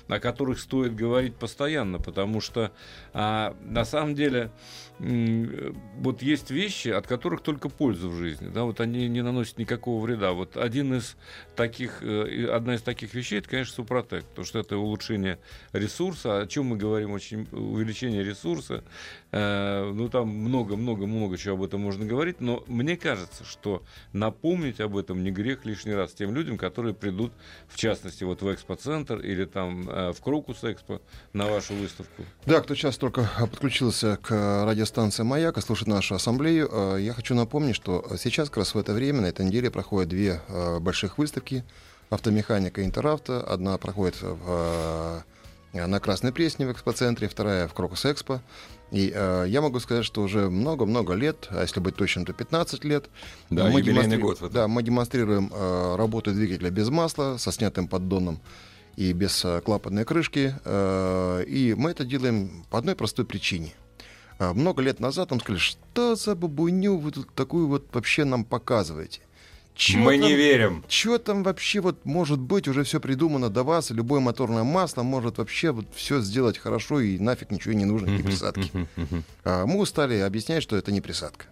[0.08, 2.72] о которых стоит говорить постоянно, потому что
[3.12, 4.52] а, на самом деле
[5.02, 8.48] вот есть вещи, от которых только польза в жизни.
[8.48, 10.32] Да, вот они не наносят никакого вреда.
[10.32, 11.16] Вот один из
[11.56, 15.40] таких, э, одна из таких вещей, это, конечно, Супротек, потому что это улучшение
[15.72, 16.42] ресурса.
[16.42, 17.10] О чем мы говорим?
[17.10, 18.84] Очень увеличение ресурса.
[19.32, 24.96] Э, ну, там много-много-много чего об этом можно говорить, но мне кажется, что напомнить об
[24.96, 27.32] этом не грех лишний раз тем людям, которые придут,
[27.66, 31.00] в частности, вот в экспоцентр или там э, в Крокус Экспо
[31.32, 32.22] на вашу выставку.
[32.46, 37.14] Да, кто сейчас только подключился к э, радиостанции «Маяк» и слушает нашу ассамблею, э, я
[37.14, 40.78] хочу напомнить, что сейчас как раз в это время, на этой неделе, проходят две э,
[40.80, 41.64] больших выставки
[42.10, 43.40] «Автомеханика» и «Интеравто».
[43.40, 45.24] Одна проходит в,
[45.72, 48.40] э, на Красной Пресне в экспоцентре, вторая в Крокус Экспо.
[48.90, 52.84] И э, я могу сказать, что уже много-много лет, а если быть точным, то 15
[52.84, 53.06] лет,
[53.48, 54.52] Да, юбилейный демонстри- год в этом.
[54.54, 58.40] Да, мы демонстрируем э, работу двигателя без масла, со снятым поддоном
[58.96, 60.54] и без э, клапанной крышки.
[60.66, 63.72] Э, и мы это делаем по одной простой причине.
[64.42, 68.44] А, Много лет назад нам сказали, что за бабуню вы тут такую вот вообще нам
[68.44, 69.20] показываете?
[69.74, 70.84] Чё Мы там- не верим.
[70.88, 75.02] Что там вообще вот может быть, уже все придумано до вас, и любое моторное масло
[75.04, 78.70] может вообще вот все сделать хорошо, и нафиг ничего не нужно, никакие присадки.
[79.44, 81.46] А, Мы устали объяснять, что это не присадка.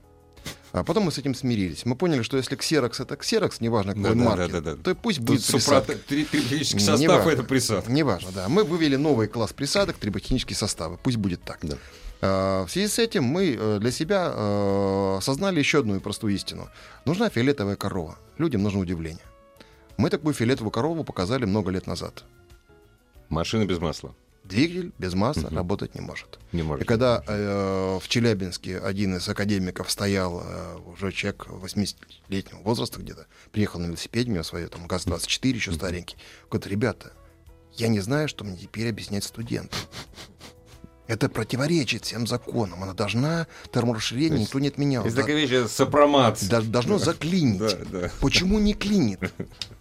[0.72, 1.84] А потом мы с этим смирились.
[1.84, 4.82] Мы поняли, что если ксерокс это ксерокс, неважно какой Да-да, марки, да-да-да.
[4.82, 5.94] то пусть Тут будет присадка.
[5.96, 7.30] Триботехнический Не состав важно.
[7.30, 7.90] это присадка.
[7.92, 8.48] Неважно, да.
[8.48, 10.98] Мы вывели новый класс присадок, триботехнические составы.
[11.02, 11.58] Пусть будет так.
[11.62, 11.76] Да.
[12.22, 16.68] А, В связи с этим мы э, для себя э, осознали еще одну простую истину.
[17.04, 18.18] Нужна фиолетовая корова.
[18.38, 19.24] Людям нужно удивление.
[19.96, 22.24] Мы такую фиолетовую корову показали много лет назад.
[23.28, 24.14] Машина без масла.
[24.44, 25.56] Двигатель без масла Мгм.
[25.56, 26.38] работать не может.
[26.52, 26.86] Не И может.
[26.88, 33.78] когда э, в Челябинске один из академиков стоял, э, уже человек 80-летнего возраста где-то, приехал
[33.80, 36.16] на велосипеде, у него свое там ГАЗ-24, еще старенький,
[36.50, 37.12] говорит, ребята,
[37.74, 39.78] я не знаю, что мне теперь объяснять студентам.
[41.10, 42.84] Это противоречит всем законам.
[42.84, 45.02] Она должна, терморасширение есть- никто не отменял.
[45.04, 46.38] Есть Да- такая вещь, сопромат.
[46.48, 47.58] да- должно заклинить.
[47.58, 48.10] Да, да.
[48.20, 49.18] Почему не клинит?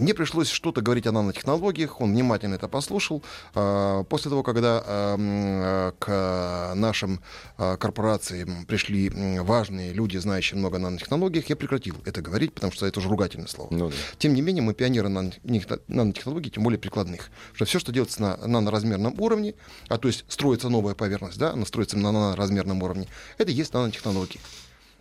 [0.00, 3.22] Мне пришлось что-то говорить о нанотехнологиях, он внимательно это послушал.
[3.54, 5.20] А, После того, когда а, м,
[5.62, 7.20] а, к нашим
[7.58, 9.10] а, корпорациям пришли
[9.40, 13.46] важные люди, знающие много о нанотехнологиях, я прекратил это говорить, потому что это уже ругательное
[13.46, 13.68] слово.
[13.70, 13.94] Ну да.
[14.18, 17.30] Тем не менее, мы пионеры нанотехнологий, тем более прикладных.
[17.52, 19.54] Что все, что делается на наноразмерном уровне,
[19.88, 24.40] а то есть строится новая поверхность, да, она строится на наноразмерном уровне, это есть нанотехнологии.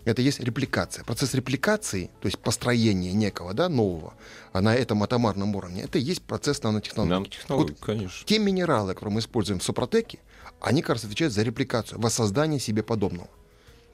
[0.09, 1.03] Это есть репликация.
[1.03, 4.15] Процесс репликации, то есть построение некого, да, нового,
[4.53, 7.13] а на этом атомарном уровне, это и есть процесс нанотехнологий.
[7.13, 8.27] Нанотехнологии, Вот конечно.
[8.27, 10.19] те минералы, которые мы используем в Супротеке,
[10.59, 13.29] они, кажется, отвечают за репликацию, воссоздание себе подобного.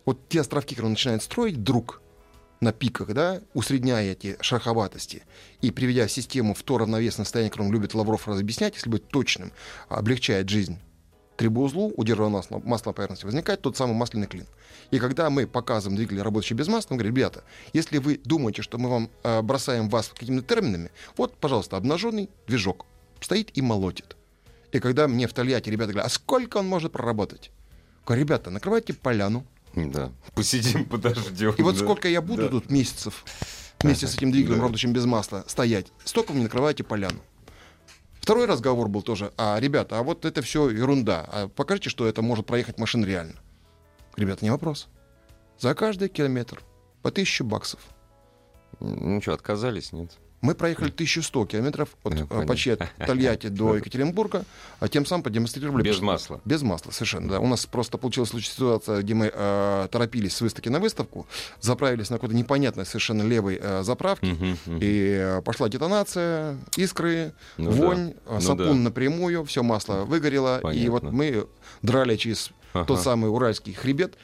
[0.06, 2.02] Вот те островки, которые он начинает строить вдруг
[2.62, 5.24] на пиках, да, усредняя эти шероховатости
[5.62, 9.52] и приведя систему в то равновесное состояние, которое любит Лавров разъяснять, если быть точным,
[9.90, 10.80] облегчает жизнь
[11.38, 14.46] трибоузлу, удерживая масло, масло на поверхности, возникает тот самый масляный клин.
[14.92, 17.44] И когда мы показываем двигатель, работающий без масла, мы говорим, ребята,
[17.74, 22.86] если вы думаете, что мы вам э, бросаем вас какими-то терминами, вот, пожалуйста, обнаженный движок
[23.20, 24.16] стоит и молотит.
[24.72, 27.52] И когда мне в Тольятти ребята говорят, а сколько он может проработать?
[28.02, 29.46] Я говорю, ребята, накрывайте поляну.
[29.74, 30.12] Да.
[30.34, 31.54] Посидим, подождем.
[31.58, 31.82] И вот да.
[31.84, 32.50] сколько я буду Да.
[32.50, 33.26] тут месяцев
[33.80, 34.64] вместе с этим двигателем, Да.
[34.64, 37.20] работающим без масла, стоять, столько вы мне накрываете поляну.
[38.26, 42.24] Второй разговор был тоже, а, ребята, а вот это все ерунда, а покажите, что это
[42.24, 43.36] может проехать машина реально.
[44.18, 44.88] Ребята, не вопрос.
[45.60, 46.64] За каждый километр
[47.04, 47.82] по 1000 баксов.
[48.80, 50.18] Ну что, отказались, нет?
[50.42, 52.46] Мы проехали 1100 километров от понятно.
[52.46, 54.44] почти от Тольятти до Екатеринбурга,
[54.80, 55.82] а тем самым продемонстрировали...
[55.84, 56.42] Без что- масла.
[56.46, 57.40] Без масла, совершенно, да.
[57.40, 61.26] У нас просто получилась ситуация, где мы э, торопились с выставки на выставку,
[61.62, 64.80] заправились на какой-то непонятной совершенно левой э, заправке, Мгм, мгм.
[64.82, 68.14] и э, пошла детонация, искры, Ну вонь, да.
[68.26, 68.74] э, Ну сапун да.
[68.90, 71.12] напрямую, все масло выгорело, и вот Понятно.
[71.18, 71.48] мы
[71.82, 72.86] драли через Ага.
[72.86, 74.16] тот самый уральский хребет,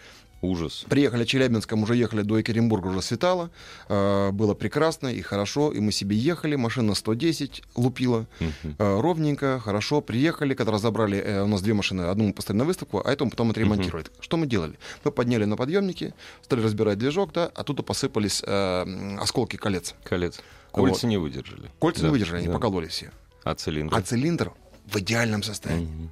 [0.42, 0.86] Ужас.
[0.90, 3.52] Приехали в Челябинском, уже ехали до Екатеринбурга, уже светало.
[3.90, 5.72] Э, было прекрасно и хорошо.
[5.72, 8.26] И мы себе ехали, машина 110 лупила.
[8.40, 10.02] Э, ровненько, хорошо.
[10.02, 13.26] Приехали, когда разобрали, э, у нас две машины, одну мы поставили на выставку, а эту
[13.26, 14.06] мы потом отремонтировали.
[14.20, 14.80] Что мы делали?
[15.04, 19.94] Мы подняли на подъемники, стали разбирать движок, да, оттуда посыпались э, осколки колец.
[20.04, 20.40] Колец.
[20.74, 20.90] Вот.
[20.90, 21.70] Кольца не выдержали.
[21.80, 22.54] Кольца Да, не выдержали, они да.
[22.54, 23.12] покололи все.
[23.44, 23.96] А цилиндр?
[23.96, 24.54] А цилиндр
[24.86, 25.86] в идеальном состоянии.
[25.86, 26.12] Мгм.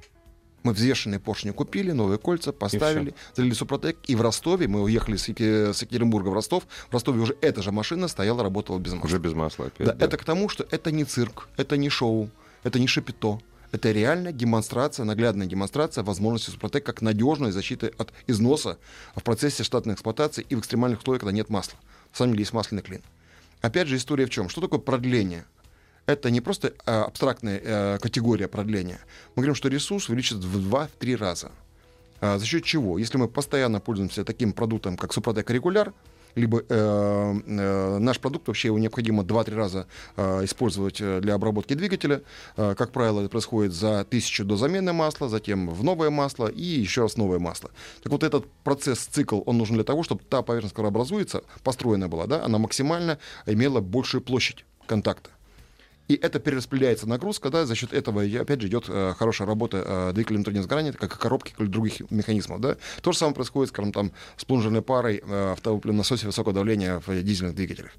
[0.62, 3.96] Мы взвешенные поршни купили, новые кольца поставили, залили Супротек.
[4.06, 7.62] И в Ростове, мы уехали с, Еке- с Екатеринбурга в Ростов, в Ростове уже эта
[7.62, 9.06] же машина стояла, работала без масла.
[9.06, 9.86] Уже без масла опять.
[9.86, 10.04] Да, да.
[10.04, 12.30] Это к тому, что это не цирк, это не шоу,
[12.62, 13.40] это не шапито.
[13.72, 18.78] Это реально демонстрация, наглядная демонстрация возможности Супротек как надежной защиты от износа
[19.14, 21.78] в процессе штатной эксплуатации и в экстремальных условиях, когда нет масла.
[22.10, 23.00] На самом деле есть масляный клин.
[23.60, 24.48] Опять же, история в чем?
[24.48, 25.44] Что такое продление?
[26.06, 29.00] Это не просто э, абстрактная э, категория продления.
[29.36, 31.52] Мы говорим, что ресурс увеличится в 2-3 раза.
[32.20, 32.98] А, за счет чего?
[32.98, 35.92] Если мы постоянно пользуемся таким продуктом, как Супротек регуляр,
[36.36, 39.86] либо э, э, наш продукт вообще его необходимо 2-3 раза
[40.16, 42.22] э, использовать э, для обработки двигателя.
[42.56, 46.62] Э, как правило, это происходит за тысячу до замены масла, затем в новое масло и
[46.62, 47.70] еще раз новое масло.
[48.02, 52.08] Так вот этот процесс, цикл, он нужен для того, чтобы та поверхность, которая образуется, построена
[52.08, 55.30] была, да, она максимально имела большую площадь контакта.
[56.10, 60.12] И это перераспределяется нагрузка, да, за счет этого, опять же, идет э, хорошая работа э,
[60.12, 62.78] двигателя внутреннего сгорания, как и коробки, как других механизмов, да.
[63.00, 67.00] То же самое происходит, скажем, там, с плунжерной парой э, в топливном насосе высокого давления
[67.06, 67.92] в дизельных двигателях.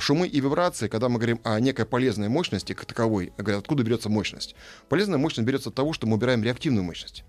[0.00, 4.54] Шумы и вибрации, когда мы говорим о некой полезной мощности, как таковой, откуда берется мощность?
[4.88, 7.22] Полезная мощность берется от того, что мы убираем реактивную мощность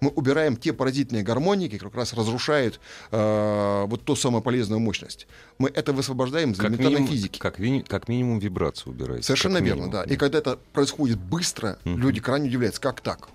[0.00, 2.80] мы убираем те паразитные гармоники, которые как раз разрушают
[3.10, 5.26] э, вот ту самую полезную мощность.
[5.58, 7.38] Мы это высвобождаем из элементарной минимум, физики.
[7.38, 9.26] как, вини- как минимум вибрацию убирается.
[9.26, 9.90] Совершенно верно, минимум.
[9.90, 10.02] да.
[10.04, 11.98] И когда это происходит быстро, Мгм.
[12.00, 13.28] люди крайне удивляются, как так?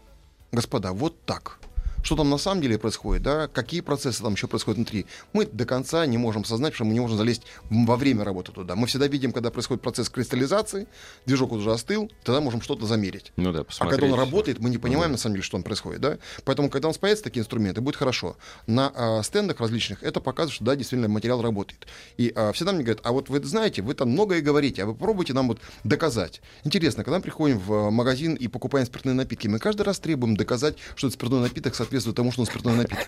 [0.51, 1.59] Господа, вот так.
[2.03, 3.47] Что там на самом деле происходит, да?
[3.47, 5.05] Какие процессы там еще происходят внутри?
[5.31, 8.75] Мы до конца не можем осознать, что мы не можем залезть во время работы туда.
[8.75, 10.87] Мы всегда видим, когда происходит процесс кристаллизации,
[11.25, 13.31] движок уже остыл, тогда можем что-то замерить.
[13.37, 14.01] Ну да, А посмотреть.
[14.01, 15.13] когда он работает, мы не понимаем, да.
[15.13, 16.01] на самом деле, что там происходит.
[16.01, 16.17] Да?
[16.43, 18.35] Поэтому, когда у нас появятся такие инструменты, будет хорошо.
[18.67, 21.87] На а, стендах различных это показывает, что да, действительно материал работает.
[22.17, 24.93] И а, всегда мне говорят, а вот вы знаете, вы там многое говорите, а вы
[24.93, 26.41] попробуйте нам вот доказать.
[26.65, 30.35] Интересно, когда мы приходим в а, магазин и покупаем спиртные напитки, мы каждый раз требуем
[30.35, 33.07] доказать, что этот спиртной напиток соответствует тому, что он спиртной напиток.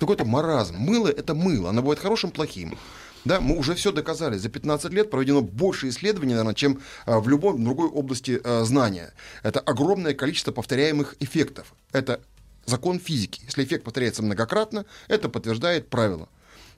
[0.00, 0.76] Какой-то маразм.
[0.76, 1.70] Мыло— это мыло.
[1.70, 2.76] Оно бывает хорошим, плохим.
[3.24, 4.36] Да, мы уже все доказали.
[4.36, 9.14] За 15 лет проведено больше исследований, наверное, чем а, в любой другой области а, знания.
[9.42, 11.74] Это огромное количество повторяемых эффектов.
[11.92, 12.20] Это
[12.66, 13.40] закон физики.
[13.44, 16.28] Если эффект повторяется многократно, это подтверждает правило.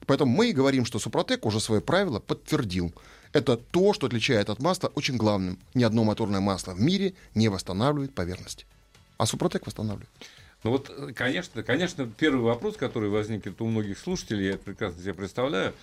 [0.05, 2.93] Поэтому мы и говорим, что Супротек уже свое правило подтвердил.
[3.33, 5.59] Это то, что отличает от масла очень главным.
[5.73, 8.65] Ни одно моторное масло в мире не восстанавливает поверхность.
[9.17, 10.09] А Супротек восстанавливает.
[10.63, 15.13] Ну вот, э, конечно, конечно, первый вопрос, который возникнет у многих слушателей, я прекрасно себе
[15.13, 15.73] представляю,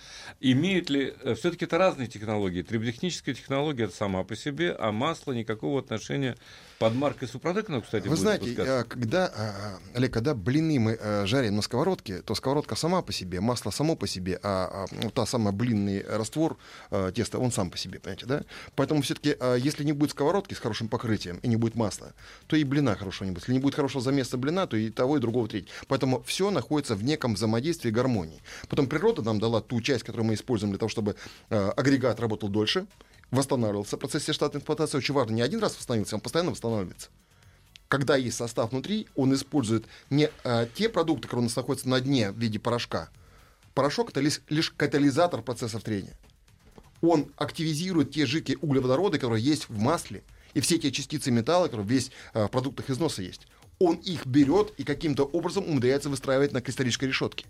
[0.41, 5.79] имеют ли, все-таки это разные технологии, триботехническая технология это сама по себе, а масло никакого
[5.79, 6.35] отношения
[6.79, 8.79] под маркой Супротек, ну, кстати, Вы знаете, выпускаться.
[8.79, 13.13] а, когда, а, Олег, когда блины мы а, жарим на сковородке, то сковородка сама по
[13.13, 16.57] себе, масло само по себе, а, ну, та самая блинный раствор
[17.13, 18.43] теста, он сам по себе, понимаете, да?
[18.75, 22.13] Поэтому все-таки, если не будет сковородки с хорошим покрытием и не будет масла,
[22.47, 23.43] то и блина хорошего не будет.
[23.43, 25.71] Если не будет хорошего замеса блина, то и того, и другого третьего.
[25.87, 28.41] Поэтому все находится в неком взаимодействии гармонии.
[28.67, 31.15] Потом природа нам дала ту часть, которую мы используем для того, чтобы
[31.49, 32.87] агрегат работал дольше,
[33.31, 34.97] восстанавливался в процессе штатной эксплуатации.
[34.97, 37.09] Очень важно, не один раз восстановился, он постоянно восстанавливается
[37.87, 42.01] когда есть состав внутри, он использует не а, те продукты, которые у нас находятся на
[42.01, 43.09] дне в виде порошка.
[43.73, 46.17] Порошок это лишь, лишь катализатор процессов трения.
[47.01, 51.87] Он активизирует те жидкие углеводороды, которые есть в масле, и все те частицы металла, которые
[51.87, 53.47] весь а, в продуктах износа есть.
[53.77, 57.45] он их берет и каким-то образом умудряется выстраивать на кристаллической решетке.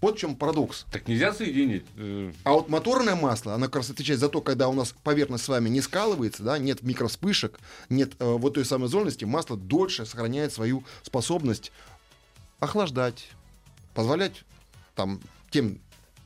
[0.00, 0.86] Вот в чем парадокс.
[0.90, 1.84] Так нельзя соединить.
[1.96, 5.44] э, А вот моторное масло, оно как раз отвечает за то, когда у нас поверхность
[5.44, 7.60] с вами не скалывается, да, нет микроспышек,
[7.90, 11.70] нет э, вот той самой зольности, масло дольше сохраняет свою способность
[12.60, 13.28] охлаждать,
[13.94, 14.44] позволять
[14.94, 15.80] там тем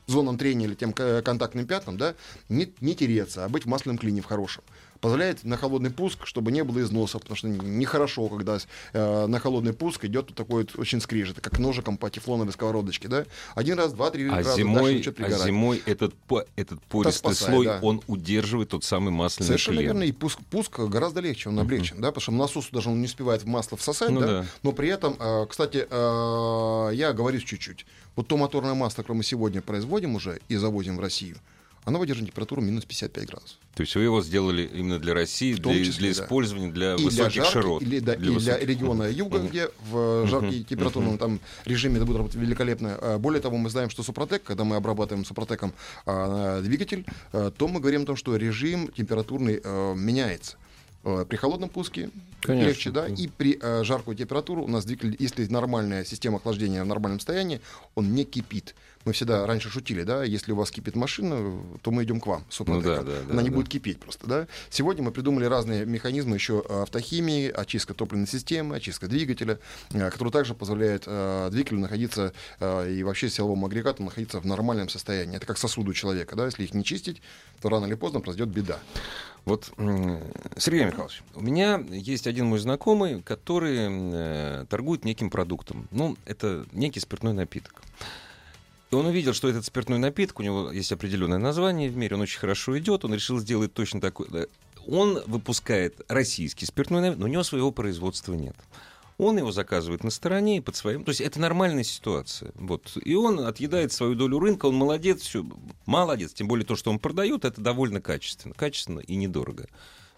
[0.07, 2.15] зонам трения или тем к- контактным пятнам, да,
[2.47, 4.63] не, не тереться, а быть в масляном клине в хорошем.
[5.05, 8.57] Позволяет на холодный пуск, чтобы не было износов, потому что нехорошо, когда
[8.91, 13.07] э, на холодный пуск идет вот такой вот очень скрежет, как ножиком по тефлоновой сковородочке,
[13.07, 13.25] да.
[13.53, 16.15] Один раз, два, три А раза, дальше зимой, начнет а зимой этот,
[16.55, 17.79] этот пористый спасает, слой, да.
[17.83, 19.85] он удерживает тот самый масляный Совершенно шлем.
[19.85, 20.03] верно.
[20.05, 23.43] И пуск, пуск гораздо легче, он облегчен, да, потому что насос даже он не успевает
[23.43, 24.45] в масло всосать, Ну да, да.
[24.63, 27.85] но при этом, э, кстати, э, я говорю чуть-чуть.
[28.15, 31.37] Вот то моторное масло, которое мы сегодня производим уже и завозим в Россию,
[31.85, 33.57] оно выдержит температуру минус 55 градусов.
[33.75, 36.23] То есть вы его сделали именно для России, В том для, числе, для да.
[36.25, 37.81] использования для и для высоких жарких, широт.
[37.83, 40.65] или, да, и для высоких- региона юга, где в жаркий Мгм.
[40.65, 42.97] температурном там режиме это будет работать великолепно.
[43.01, 45.73] А, Более того, мы знаем, что Супротек, когда мы обрабатываем Супротеком
[46.05, 50.57] а, двигатель, а, то мы говорим о том, что режим температурный а, меняется.
[51.03, 52.09] А, При холодном пуске
[52.41, 52.67] Конечно.
[52.67, 56.87] легче, да, и при а, жаркую температуру у нас двигатель, если нормальная система охлаждения в
[56.87, 57.61] нормальном состоянии,
[57.93, 58.73] он не кипит.
[59.05, 62.43] Мы всегда раньше шутили, да, если у вас кипит машина, то мы идем к вам,
[62.49, 62.89] Супротека.
[62.89, 63.55] Ну да, да, да, Она не да.
[63.55, 64.47] будет кипеть просто, да.
[64.71, 69.59] Сегодня мы придумали разные механизмы еще автохимии, очистка топливной системы, очистка двигателя,
[69.91, 74.89] э, который также позволяет э, двигателю находиться э, и вообще силовому агрегату находиться в нормальном
[74.89, 75.37] состоянии.
[75.37, 77.21] Это как сосуды у человека, да, если их не чистить,
[77.61, 78.79] то рано или поздно произойдет беда.
[79.45, 79.71] Вот,
[80.57, 85.87] Сергей Михайлович, у меня есть один мой знакомый, который э, торгует неким продуктом.
[85.91, 87.83] Ну, это некий спиртной напиток.
[88.95, 92.21] И он увидел, что этот спиртной напиток, у него есть определенное название в мире, он
[92.21, 94.27] очень хорошо идет, он решил сделать точно такой.
[94.87, 98.55] Он выпускает российский спиртной напиток, но у него своего производства нет.
[99.17, 101.03] Он его заказывает на стороне и под своим.
[101.03, 102.53] То есть это нормальная ситуация.
[102.55, 102.97] Вот.
[103.03, 105.45] И он отъедает свою долю рынка, он молодец, все,
[105.85, 106.31] молодец.
[106.31, 108.53] Тем более то, что он продает, это довольно качественно.
[108.53, 109.67] Качественно и недорого.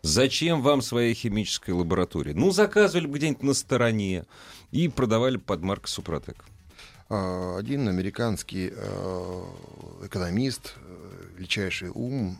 [0.04, 2.36] Зачем вам своя химическая лаборатория?
[2.36, 4.26] Ну, заказывали бы где-нибудь на стороне
[4.72, 6.46] и продавали под маркой Супротек.
[7.10, 9.43] А, Один американский э,
[10.04, 12.38] экономист, э, величайший ум,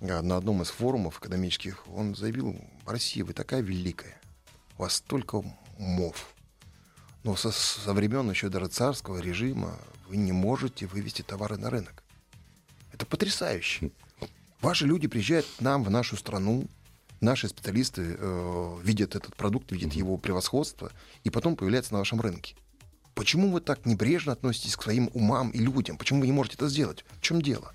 [0.00, 4.18] на одном из форумов экономических, он заявил, Россия, вы такая великая,
[4.78, 5.42] у вас столько
[5.78, 6.34] умов,
[7.22, 9.76] но со, со времен еще даже царского режима
[10.08, 12.02] вы не можете вывести товары на рынок.
[12.92, 13.90] Это потрясающе.
[14.62, 16.66] Ваши люди приезжают к нам в нашу страну,
[17.20, 20.92] наши специалисты э, видят этот продукт, видят его превосходство,
[21.24, 22.54] и потом появляется на вашем рынке.
[23.20, 25.98] Почему вы так небрежно относитесь к своим умам и людям?
[25.98, 27.04] Почему вы не можете это сделать?
[27.18, 27.74] В чем дело?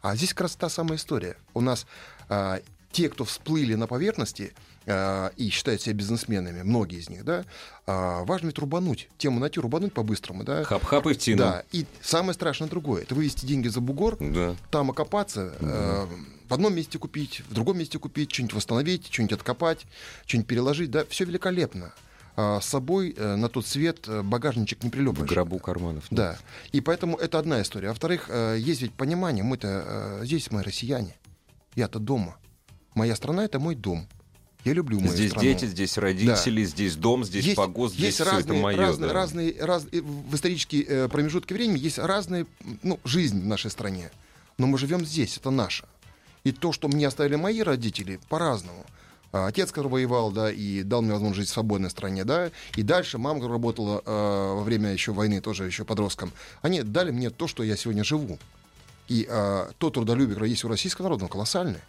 [0.00, 1.36] А здесь как раз та самая история.
[1.52, 1.86] У нас
[2.30, 2.60] а,
[2.92, 4.54] те, кто всплыли на поверхности
[4.86, 7.44] а, и считают себя бизнесменами, многие из них, да,
[7.86, 9.10] а, важно ведь рубануть.
[9.18, 10.62] Тему найти, рубануть по-быстрому, да.
[10.62, 11.36] Хап-хап и в тину.
[11.42, 13.02] Да, и самое страшное другое.
[13.02, 14.56] Это вывести деньги за бугор, Да.
[14.70, 16.06] там окопаться, э,
[16.48, 19.84] в одном месте купить, в другом месте купить, что-нибудь восстановить, что-нибудь откопать,
[20.24, 21.92] что-нибудь переложить, да, все великолепно.
[22.38, 25.22] А с собой э, на тот свет э, багажничек не В прилепишь.
[25.26, 26.10] гробу карманов.
[26.10, 26.18] нет.
[26.18, 26.38] Да.
[26.70, 27.88] И поэтому это одна история.
[27.88, 31.16] А во-вторых, э, есть ведь понимание, мы-то здесь мы россияне.
[31.74, 32.36] Я-то дома.
[32.94, 34.06] Моя страна это мой дом.
[34.64, 35.48] Я люблю мою Здесь страну.
[35.48, 38.76] дети, здесь родители, здесь дом, здесь погост, здесь есть все разные, это мое.
[38.76, 39.14] разные, да.
[39.14, 42.46] разные, раз- э, в исторические промежутки времени есть разные,
[42.82, 44.10] ну, жизнь в нашей стране.
[44.58, 45.84] Но мы живем здесь, это наше.
[46.44, 48.84] И то, что мне оставили мои родители, по-разному.
[49.32, 52.82] А Отец, который воевал, да, и дал мне возможность жить в свободной стране, да, и
[52.82, 57.30] дальше мама, которая работала э, во время еще войны, тоже еще подростком, они дали мне
[57.30, 58.38] то, что я сегодня живу.
[59.08, 61.82] И э, то трудолюбие, которое есть у российского народа, оно колоссальное.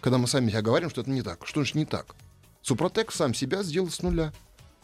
[0.00, 1.46] Когда мы сами себя говорим, что это не так.
[1.46, 2.14] Что же не так?
[2.62, 4.32] Супротек сам себя сделал с нуля.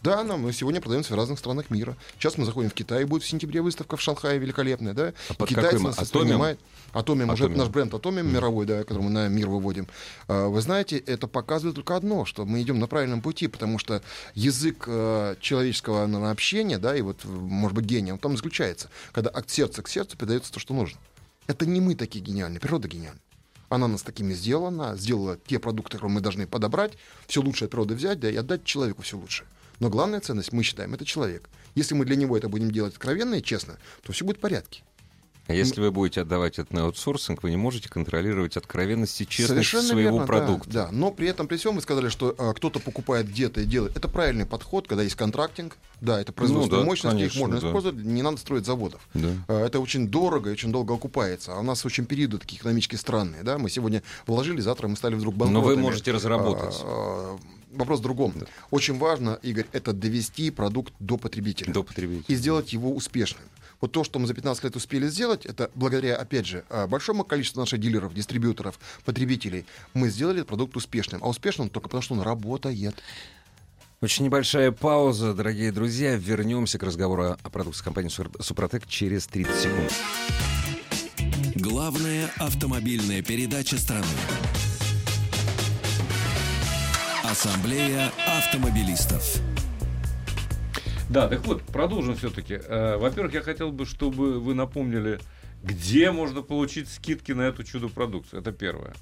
[0.03, 1.97] Да, нам мы сегодня продаемся в разных странах мира.
[2.19, 5.13] Сейчас мы заходим в Китай, будет в сентябре выставка в Шанхае великолепная, да?
[5.29, 6.59] А под Китайцы какой нас воспринимают.
[6.93, 9.87] Атомиум, уже наш бренд Атомиум мировой, да, который мы на мир выводим.
[10.27, 14.03] А, Вы знаете, это показывает только одно, что мы идем на правильном пути, потому что
[14.35, 18.91] язык э, человеческого наверное, общения, да, и вот, э, может быть, гения, он там заключается,
[19.13, 20.99] когда от сердца к сердцу передается то, что нужно.
[21.47, 23.21] Это не мы такие гениальные, природа гениальна.
[23.69, 26.95] Она нас такими сделала, она сделала те продукты, которые мы должны подобрать,
[27.29, 29.47] все лучшее от природы взять, да, и отдать человеку все лучшее.
[29.83, 31.51] Но главная ценность, мы считаем, это человек.
[31.75, 34.85] Если мы для него это будем делать откровенно и честно, то все будет в порядке.
[35.49, 39.49] А если вы будете отдавать это на аутсорсинг, вы не можете контролировать откровенность и честность
[39.49, 40.71] Совершенно своего верно, продукта.
[40.71, 40.93] Да, да.
[40.93, 43.97] Но при этом, при всем, вы сказали, что а, кто-то покупает где-то и делает.
[43.97, 45.77] Это правильный подход, когда есть контрактинг.
[46.01, 47.67] Да, это производственные Ну да, мощности, их конечно, можно да.
[47.67, 49.01] использовать, не надо строить заводов.
[49.15, 49.31] Да.
[49.49, 51.55] А, Это очень дорого и очень долго окупается.
[51.55, 53.43] А у нас очень периоды такие экономически странные.
[53.43, 53.59] Да?
[53.59, 55.75] Мы сегодня вложили, завтра мы стали вдруг банкротами.
[55.75, 56.77] Но вы можете разработать.
[56.85, 57.37] А,
[57.73, 58.35] вопрос в другом.
[58.71, 61.73] Очень важно, Игорь, это довести продукт до потребителя.
[61.73, 62.25] До потребителя.
[62.29, 63.43] И сделать его успешным.
[63.81, 67.25] Вот то, что мы за 15 лет успели сделать, это благодаря, опять же, а, большому
[67.25, 71.23] количеству наших дилеров, дистрибьюторов, потребителей, мы сделали этот продукт успешным.
[71.25, 72.95] А успешным только потому, что он работает.
[74.01, 76.17] Очень небольшая пауза, дорогие друзья.
[76.17, 79.93] Вернемся к разговору о продукции компании «Сур- «Супротек» через 30 секунд.
[81.57, 84.07] Главная автомобильная передача страны.
[87.33, 89.41] Ассамблея автомобилистов.
[91.09, 92.59] Да, так вот, продолжим все-таки.
[92.69, 95.19] Во-первых, я хотел бы, чтобы вы напомнили,
[95.63, 98.43] где можно получить скидки на эту чудо-продукцию.
[98.43, 98.93] Это первое.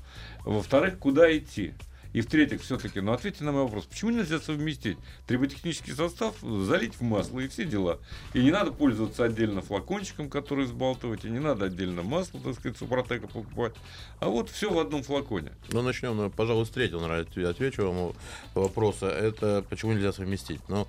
[0.44, 1.74] Во-вторых, куда идти.
[2.12, 7.02] И в-третьих, все-таки, ну ответьте на мой вопрос, почему нельзя совместить триботехнический состав, залить в
[7.02, 7.98] масло и все дела?
[8.34, 12.76] И не надо пользоваться отдельно флакончиком, который сбалтывать, и не надо отдельно масло, так сказать,
[12.78, 13.74] супротека покупать.
[14.18, 15.52] А вот все в одном флаконе.
[15.70, 18.12] Ну, начнем, ну, пожалуй, с третьего, наверное, отвечу вам
[18.54, 19.06] вопроса.
[19.06, 20.60] Это почему нельзя совместить?
[20.68, 20.88] Но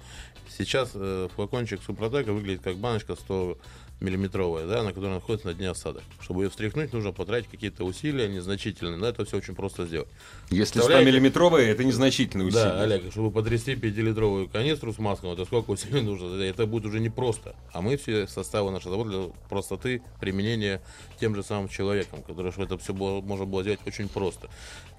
[0.50, 3.58] сейчас э, флакончик Супротека выглядит как баночка 100
[4.02, 6.04] миллиметровая, да, на которой находится на дне осадок.
[6.20, 10.10] Чтобы ее встряхнуть, нужно потратить какие-то усилия незначительные, но это все очень просто сделать.
[10.50, 11.12] Если Представляете?
[11.12, 12.64] 100-миллиметровые, это незначительные усилия.
[12.64, 16.42] Да, Олег, чтобы потрясти 5-литровую канистру с маслом, это сколько усилий нужно?
[16.42, 17.56] Это будет уже непросто.
[17.72, 20.82] А мы все составы нашей работы для простоты применения
[21.20, 24.50] тем же самым человеком, который чтобы это все было, можно было сделать очень просто.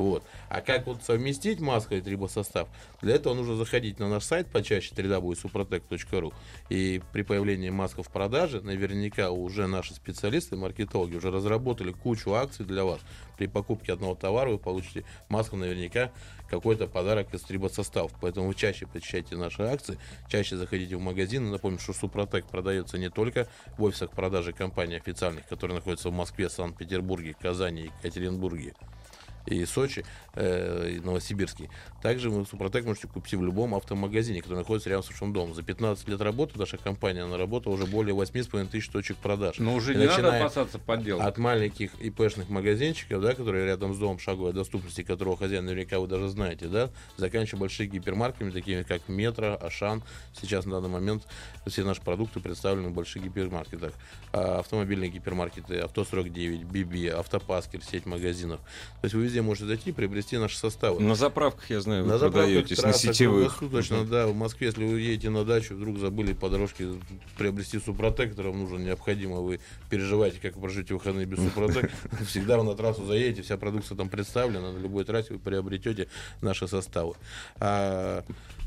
[0.03, 0.25] Вот.
[0.49, 2.69] А как вот совместить маска и трибосостав?
[3.01, 6.35] Для этого нужно заходить на наш сайт почаще www.suprotec.ru
[6.69, 12.67] и при появлении маска в продаже наверняка уже наши специалисты, маркетологи уже разработали кучу акций
[12.67, 13.01] для вас.
[13.39, 16.11] При покупке одного товара вы получите маску наверняка
[16.51, 18.13] какой-то подарок из трибосоставов.
[18.21, 19.99] Поэтому вы чаще посещайте наши акции,
[20.29, 21.49] чаще заходите в магазины.
[21.51, 23.47] Напомню, что Супротек продается не только
[23.79, 28.75] в офисах продажи компаний официальных, которые находятся в Москве, Санкт-Петербурге, Казани, Екатеринбурге
[29.47, 31.69] и Сочи, э, и Новосибирске.
[32.03, 35.55] Также вы Супротек можете купить в любом автомагазине, который находится рядом с вашим домом.
[35.55, 39.59] За 15 лет работы наша компания наработала уже более 8,5 тысяч точек продаж.
[39.59, 41.27] Но уже И не надо опасаться подделок.
[41.27, 46.07] От маленьких ИПшных магазинчиков, да, которые рядом с домом шаговой доступности, которого хозяин наверняка вы
[46.07, 50.03] даже знаете, да, заканчивая большими гипермаркетами, такими как Метро, Ашан.
[50.41, 51.27] Сейчас на данный момент
[51.67, 53.93] все наши продукты представлены в больших гипермаркетах.
[54.33, 58.61] А, автомобильные гипермаркеты, Авто 49, Биби, Автопаскер, сеть магазинов.
[59.01, 61.01] То есть вы везде можете зайти и приобрести наши составы.
[61.01, 63.59] На заправках, я знаю, вы На продаетесь, на трассах, сетевых.
[63.59, 66.89] круглосуточно, да, в Москве, если вы едете на дачу, вдруг забыли по дорожке
[67.39, 71.91] приобрести супротек, который вам нужен, необходимо, вы переживаете, как вы проживете выходные без супротек,
[72.29, 76.09] всегда вы на трассу заедете, вся продукция там представлена, на любой трассе вы приобретете
[76.43, 77.15] наши составы.
[77.57, 78.25] А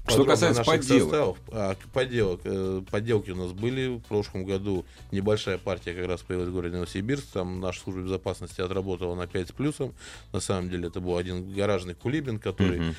[0.07, 1.01] Что касается подделок.
[1.03, 6.21] составов, а, подделок, э, подделки у нас были в прошлом году, небольшая партия как раз
[6.21, 9.93] появилась в городе Новосибирск, там наша служба безопасности отработала на 5 с плюсом,
[10.31, 12.95] на самом деле это был один гаражный кулибин, который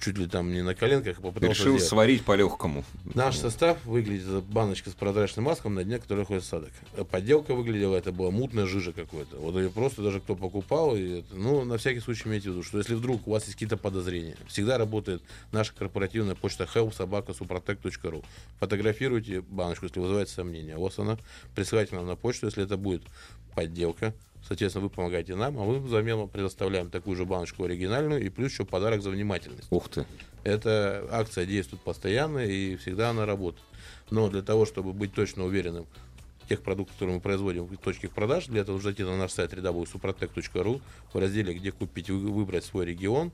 [0.00, 1.84] чуть ли там не на коленках попытался Решил сделать.
[1.88, 2.84] сварить по-легкому.
[3.14, 6.70] Наш состав выглядит баночка с прозрачным маском, на дне которой ходит осадок.
[7.10, 9.36] Подделка выглядела, это была мутная жижа какой-то.
[9.36, 12.62] Вот ее просто даже кто покупал, и это, ну, на всякий случай имейте в виду,
[12.62, 18.24] что если вдруг у вас есть какие-то подозрения, всегда работает наша корпоративная почта help.suprotec.ru.
[18.60, 20.76] Фотографируйте баночку, если вызывает сомнения.
[20.76, 21.18] Вот она,
[21.54, 23.02] присылайте нам на почту, если это будет
[23.54, 24.14] подделка.
[24.46, 28.64] Соответственно, вы помогаете нам, а мы взамен предоставляем такую же баночку оригинальную и плюс еще
[28.64, 29.66] подарок за внимательность.
[29.70, 30.06] Ух ты.
[30.44, 33.66] Эта акция действует постоянно и всегда она работает.
[34.10, 35.86] Но для того, чтобы быть точно уверенным
[36.48, 39.32] тех продуктах, которые мы производим в точке их продаж, для этого нужно зайти на наш
[39.32, 40.80] сайт www.suprotec.ru
[41.12, 43.32] в разделе «Где купить» вы- выбрать свой регион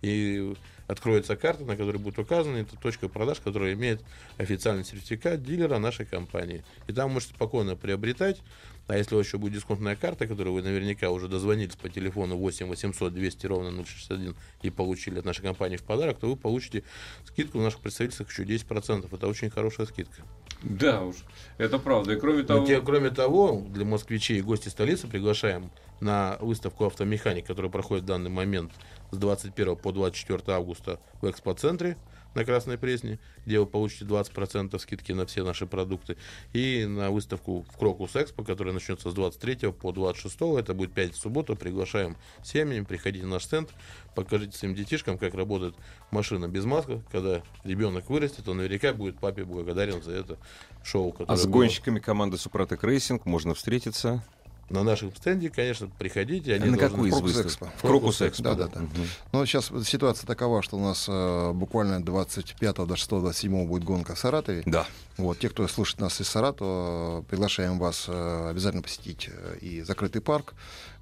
[0.00, 0.54] и
[0.86, 4.02] откроется карта, на которой будет указана эта точка продаж, которая имеет
[4.38, 6.64] официальный сертификат дилера нашей компании.
[6.86, 8.40] И там можете спокойно приобретать.
[8.88, 12.36] А если у вас еще будет дисконтная карта, которую вы наверняка уже дозвонились по телефону
[12.36, 16.82] 8 800 200 ровно 061 и получили от нашей компании в подарок, то вы получите
[17.24, 19.08] скидку в наших представительствах еще 10%.
[19.14, 20.22] Это очень хорошая скидка.
[20.62, 21.16] Да уж,
[21.58, 22.12] это правда.
[22.12, 25.70] И кроме Но того, те- кроме того, для москвичей и гостей столицы приглашаем
[26.00, 28.72] на выставку «Автомеханик», которая проходит в данный момент
[29.12, 31.96] с 21 по 24 августа в экспоцентре
[32.34, 36.16] на Красной Пресне, где вы получите 20% скидки на все наши продукты.
[36.52, 40.34] И на выставку в Крокус Экспо, которая начнется с 23 по 26.
[40.58, 41.56] Это будет 5 в субботу.
[41.56, 43.70] Приглашаем семьями, приходите на наш стенд,
[44.14, 45.74] покажите своим детишкам, как работает
[46.10, 47.02] машина без маска.
[47.10, 50.38] Когда ребенок вырастет, он наверняка будет папе благодарен за это
[50.82, 51.14] шоу.
[51.26, 51.52] А с было.
[51.52, 54.24] гонщиками команды Супротек Racing можно встретиться.
[54.70, 56.54] На нашем стенде, конечно, приходите.
[56.54, 57.74] Они на какую из выставок?
[57.76, 58.42] В Крокус Экспо.
[58.44, 58.80] Да, да, да.
[58.80, 59.06] Мгм.
[59.32, 64.18] Но сейчас ситуация такова, что у нас э, буквально 25, 26, 27 будет гонка в
[64.18, 64.62] Саратове.
[64.64, 64.86] Да.
[65.18, 70.22] Вот, те, кто слушает нас из Саратова, приглашаем вас э, обязательно посетить э, и закрытый
[70.22, 70.54] парк,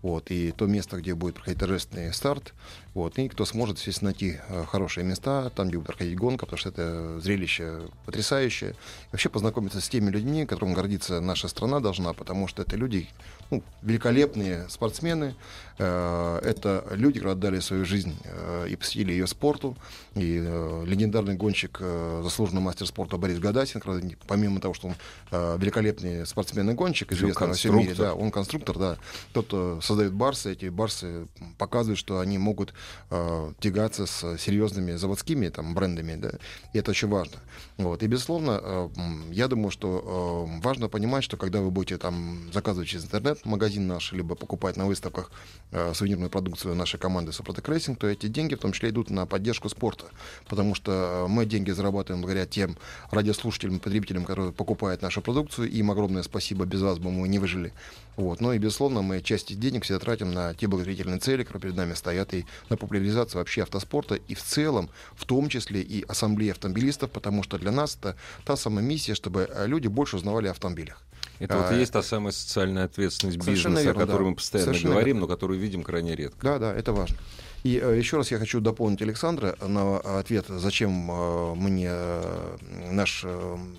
[0.03, 2.55] вот, и то место, где будет проходить торжественный старт.
[2.95, 6.59] Вот, и кто сможет, естественно, найти э, хорошие места, там, где будет проходить гонка, потому
[6.59, 8.71] что это зрелище потрясающее.
[8.71, 8.75] И
[9.13, 13.09] вообще познакомиться с теми людьми, которым гордится наша страна должна, потому что это люди,
[13.51, 15.35] ну, великолепные спортсмены,
[15.81, 19.77] это люди, которые отдали свою жизнь э, и посвятили ее спорту,
[20.15, 23.81] и э, легендарный гонщик, э, заслуженный мастер спорта Борис Гадасин,
[24.27, 24.95] помимо того, что он
[25.31, 28.99] э, великолепный спортсмен и гонщик, известный во всем мире, да, он конструктор, да,
[29.33, 31.29] тот, кто создает барсы, эти барсы
[31.59, 32.75] показывают, что они могут
[33.11, 36.33] э, тягаться с серьезными заводскими там, брендами, да,
[36.73, 37.39] и это очень важно.
[37.77, 38.03] Вот.
[38.03, 38.89] И, безусловно, э,
[39.31, 44.13] я думаю, что э, важно понимать, что когда вы будете там заказывать через интернет-магазин наш,
[44.13, 45.31] либо покупать на выставках
[45.70, 49.27] э, сувенирную продукцию нашей команды Супротек Racing, то эти деньги в том числе идут на
[49.27, 50.07] поддержку спорта,
[50.49, 52.77] потому что мы деньги зарабатываем благодаря тем
[53.11, 57.39] радиослушателям и потребителям, которые покупают нашу продукцию, им огромное спасибо, без вас бы мы не
[57.39, 57.73] выжили.
[58.17, 58.41] Вот.
[58.41, 61.95] Ну и, безусловно, мы часть денег всегда тратим на те благотворительные цели, которые перед нами
[61.95, 67.11] стоят, и на популяризацию вообще автоспорта, и в целом, в том числе и ассамблеи автомобилистов,
[67.11, 71.03] потому что для нас это та самая миссия, чтобы э, люди больше узнавали о автомобилях.
[71.41, 74.29] Это вот и А, есть та самая социальная ответственность бизнеса, верно, о которой да.
[74.31, 75.21] мы постоянно Совершенно говорим, верно.
[75.23, 76.39] но которую видим крайне редко.
[76.43, 77.17] Да, да, это важно.
[77.65, 82.57] И э, еще раз я хочу дополнить Александра на ответ, зачем э, мне э,
[82.93, 83.25] наш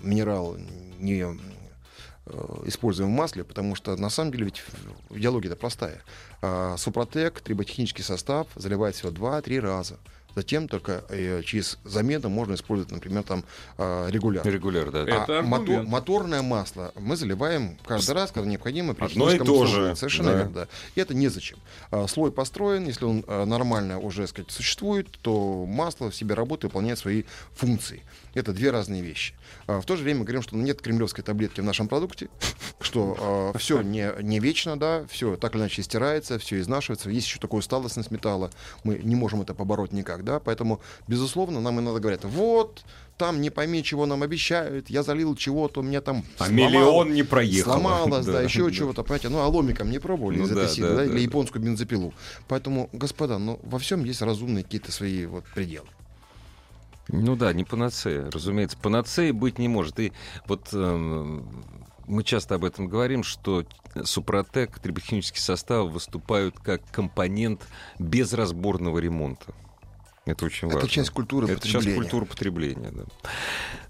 [0.03, 0.57] минерал
[0.99, 1.26] не
[2.66, 4.64] используем в масле, потому что на самом деле ведь
[5.09, 6.01] идеология-то простая.
[6.41, 9.97] А, Супротек, триботехнический состав заливает всего 2-3 раза.
[10.36, 13.43] Затем только э, через замену можно использовать, например, там
[13.77, 14.45] э, регуляр.
[14.45, 15.01] Регуляр, да.
[15.03, 15.89] Это А мото- аргумент.
[15.89, 19.95] моторное масло мы заливаем каждый раз, когда необходимо при Одно и то же.
[19.95, 20.38] Совершенно да.
[20.38, 20.67] верно, да.
[20.95, 21.57] И это незачем.
[21.91, 26.73] А, слой построен, если он а, нормально уже, сказать, существует, то масло в себе работает,
[26.73, 27.23] выполняет свои
[27.55, 28.03] функции.
[28.34, 29.34] Это две разные вещи.
[29.67, 32.29] А, в то же время мы говорим, что нет кремлевской таблетки в нашем продукте,
[32.79, 37.09] что все не, не вечно, да, все так или иначе стирается, все изнашивается.
[37.09, 38.51] Есть еще такая усталостность металла,
[38.84, 42.84] мы не можем это побороть никак, да, поэтому, безусловно, нам иногда говорят, вот,
[43.17, 47.13] там не пойми, чего нам обещают, я залил чего-то, у меня там А сломал- миллион
[47.13, 47.73] не проехал.
[47.73, 50.88] Сломалось, да, еще чего-то, понимаете, ну, а ломиком не пробовали Ну из да, этой силы,
[50.89, 51.19] да, да, да, или да.
[51.19, 52.13] японскую бензопилу.
[52.47, 55.88] Поэтому, господа, ну, во всем есть разумные какие-то свои вот пределы.
[57.12, 58.78] Ну да, не панацея, разумеется.
[58.78, 59.99] Панацеи быть не может.
[59.99, 60.14] И
[60.47, 61.45] вот эм,
[62.07, 63.66] мы часто об этом говорим, что
[64.03, 67.68] Супротек, триботехнический состав выступают как компонент
[67.99, 69.53] безразборного ремонта.
[70.26, 70.80] Это очень важно.
[70.80, 71.95] Это часть культуры Это потребления.
[71.95, 73.03] культура потребления, да.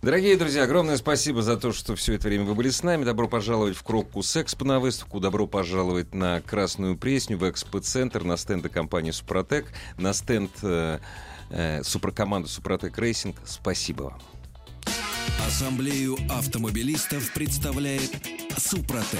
[0.02, 3.04] Дорогие друзья, огромное спасибо за то, что все это время вы были с нами.
[3.04, 5.20] Добро пожаловать в Кропку Секспо на выставку.
[5.20, 9.68] Добро пожаловать на Красную Пресню, в Экспо-центр, на стенды компании Супротек,
[9.98, 11.00] на стенд э,
[11.52, 13.36] э, суперкоманды Супротек Racing.
[13.45, 14.20] Спасибо вам.
[15.45, 18.12] Ассамблею автомобилистов представляет
[18.58, 19.20] Супротек.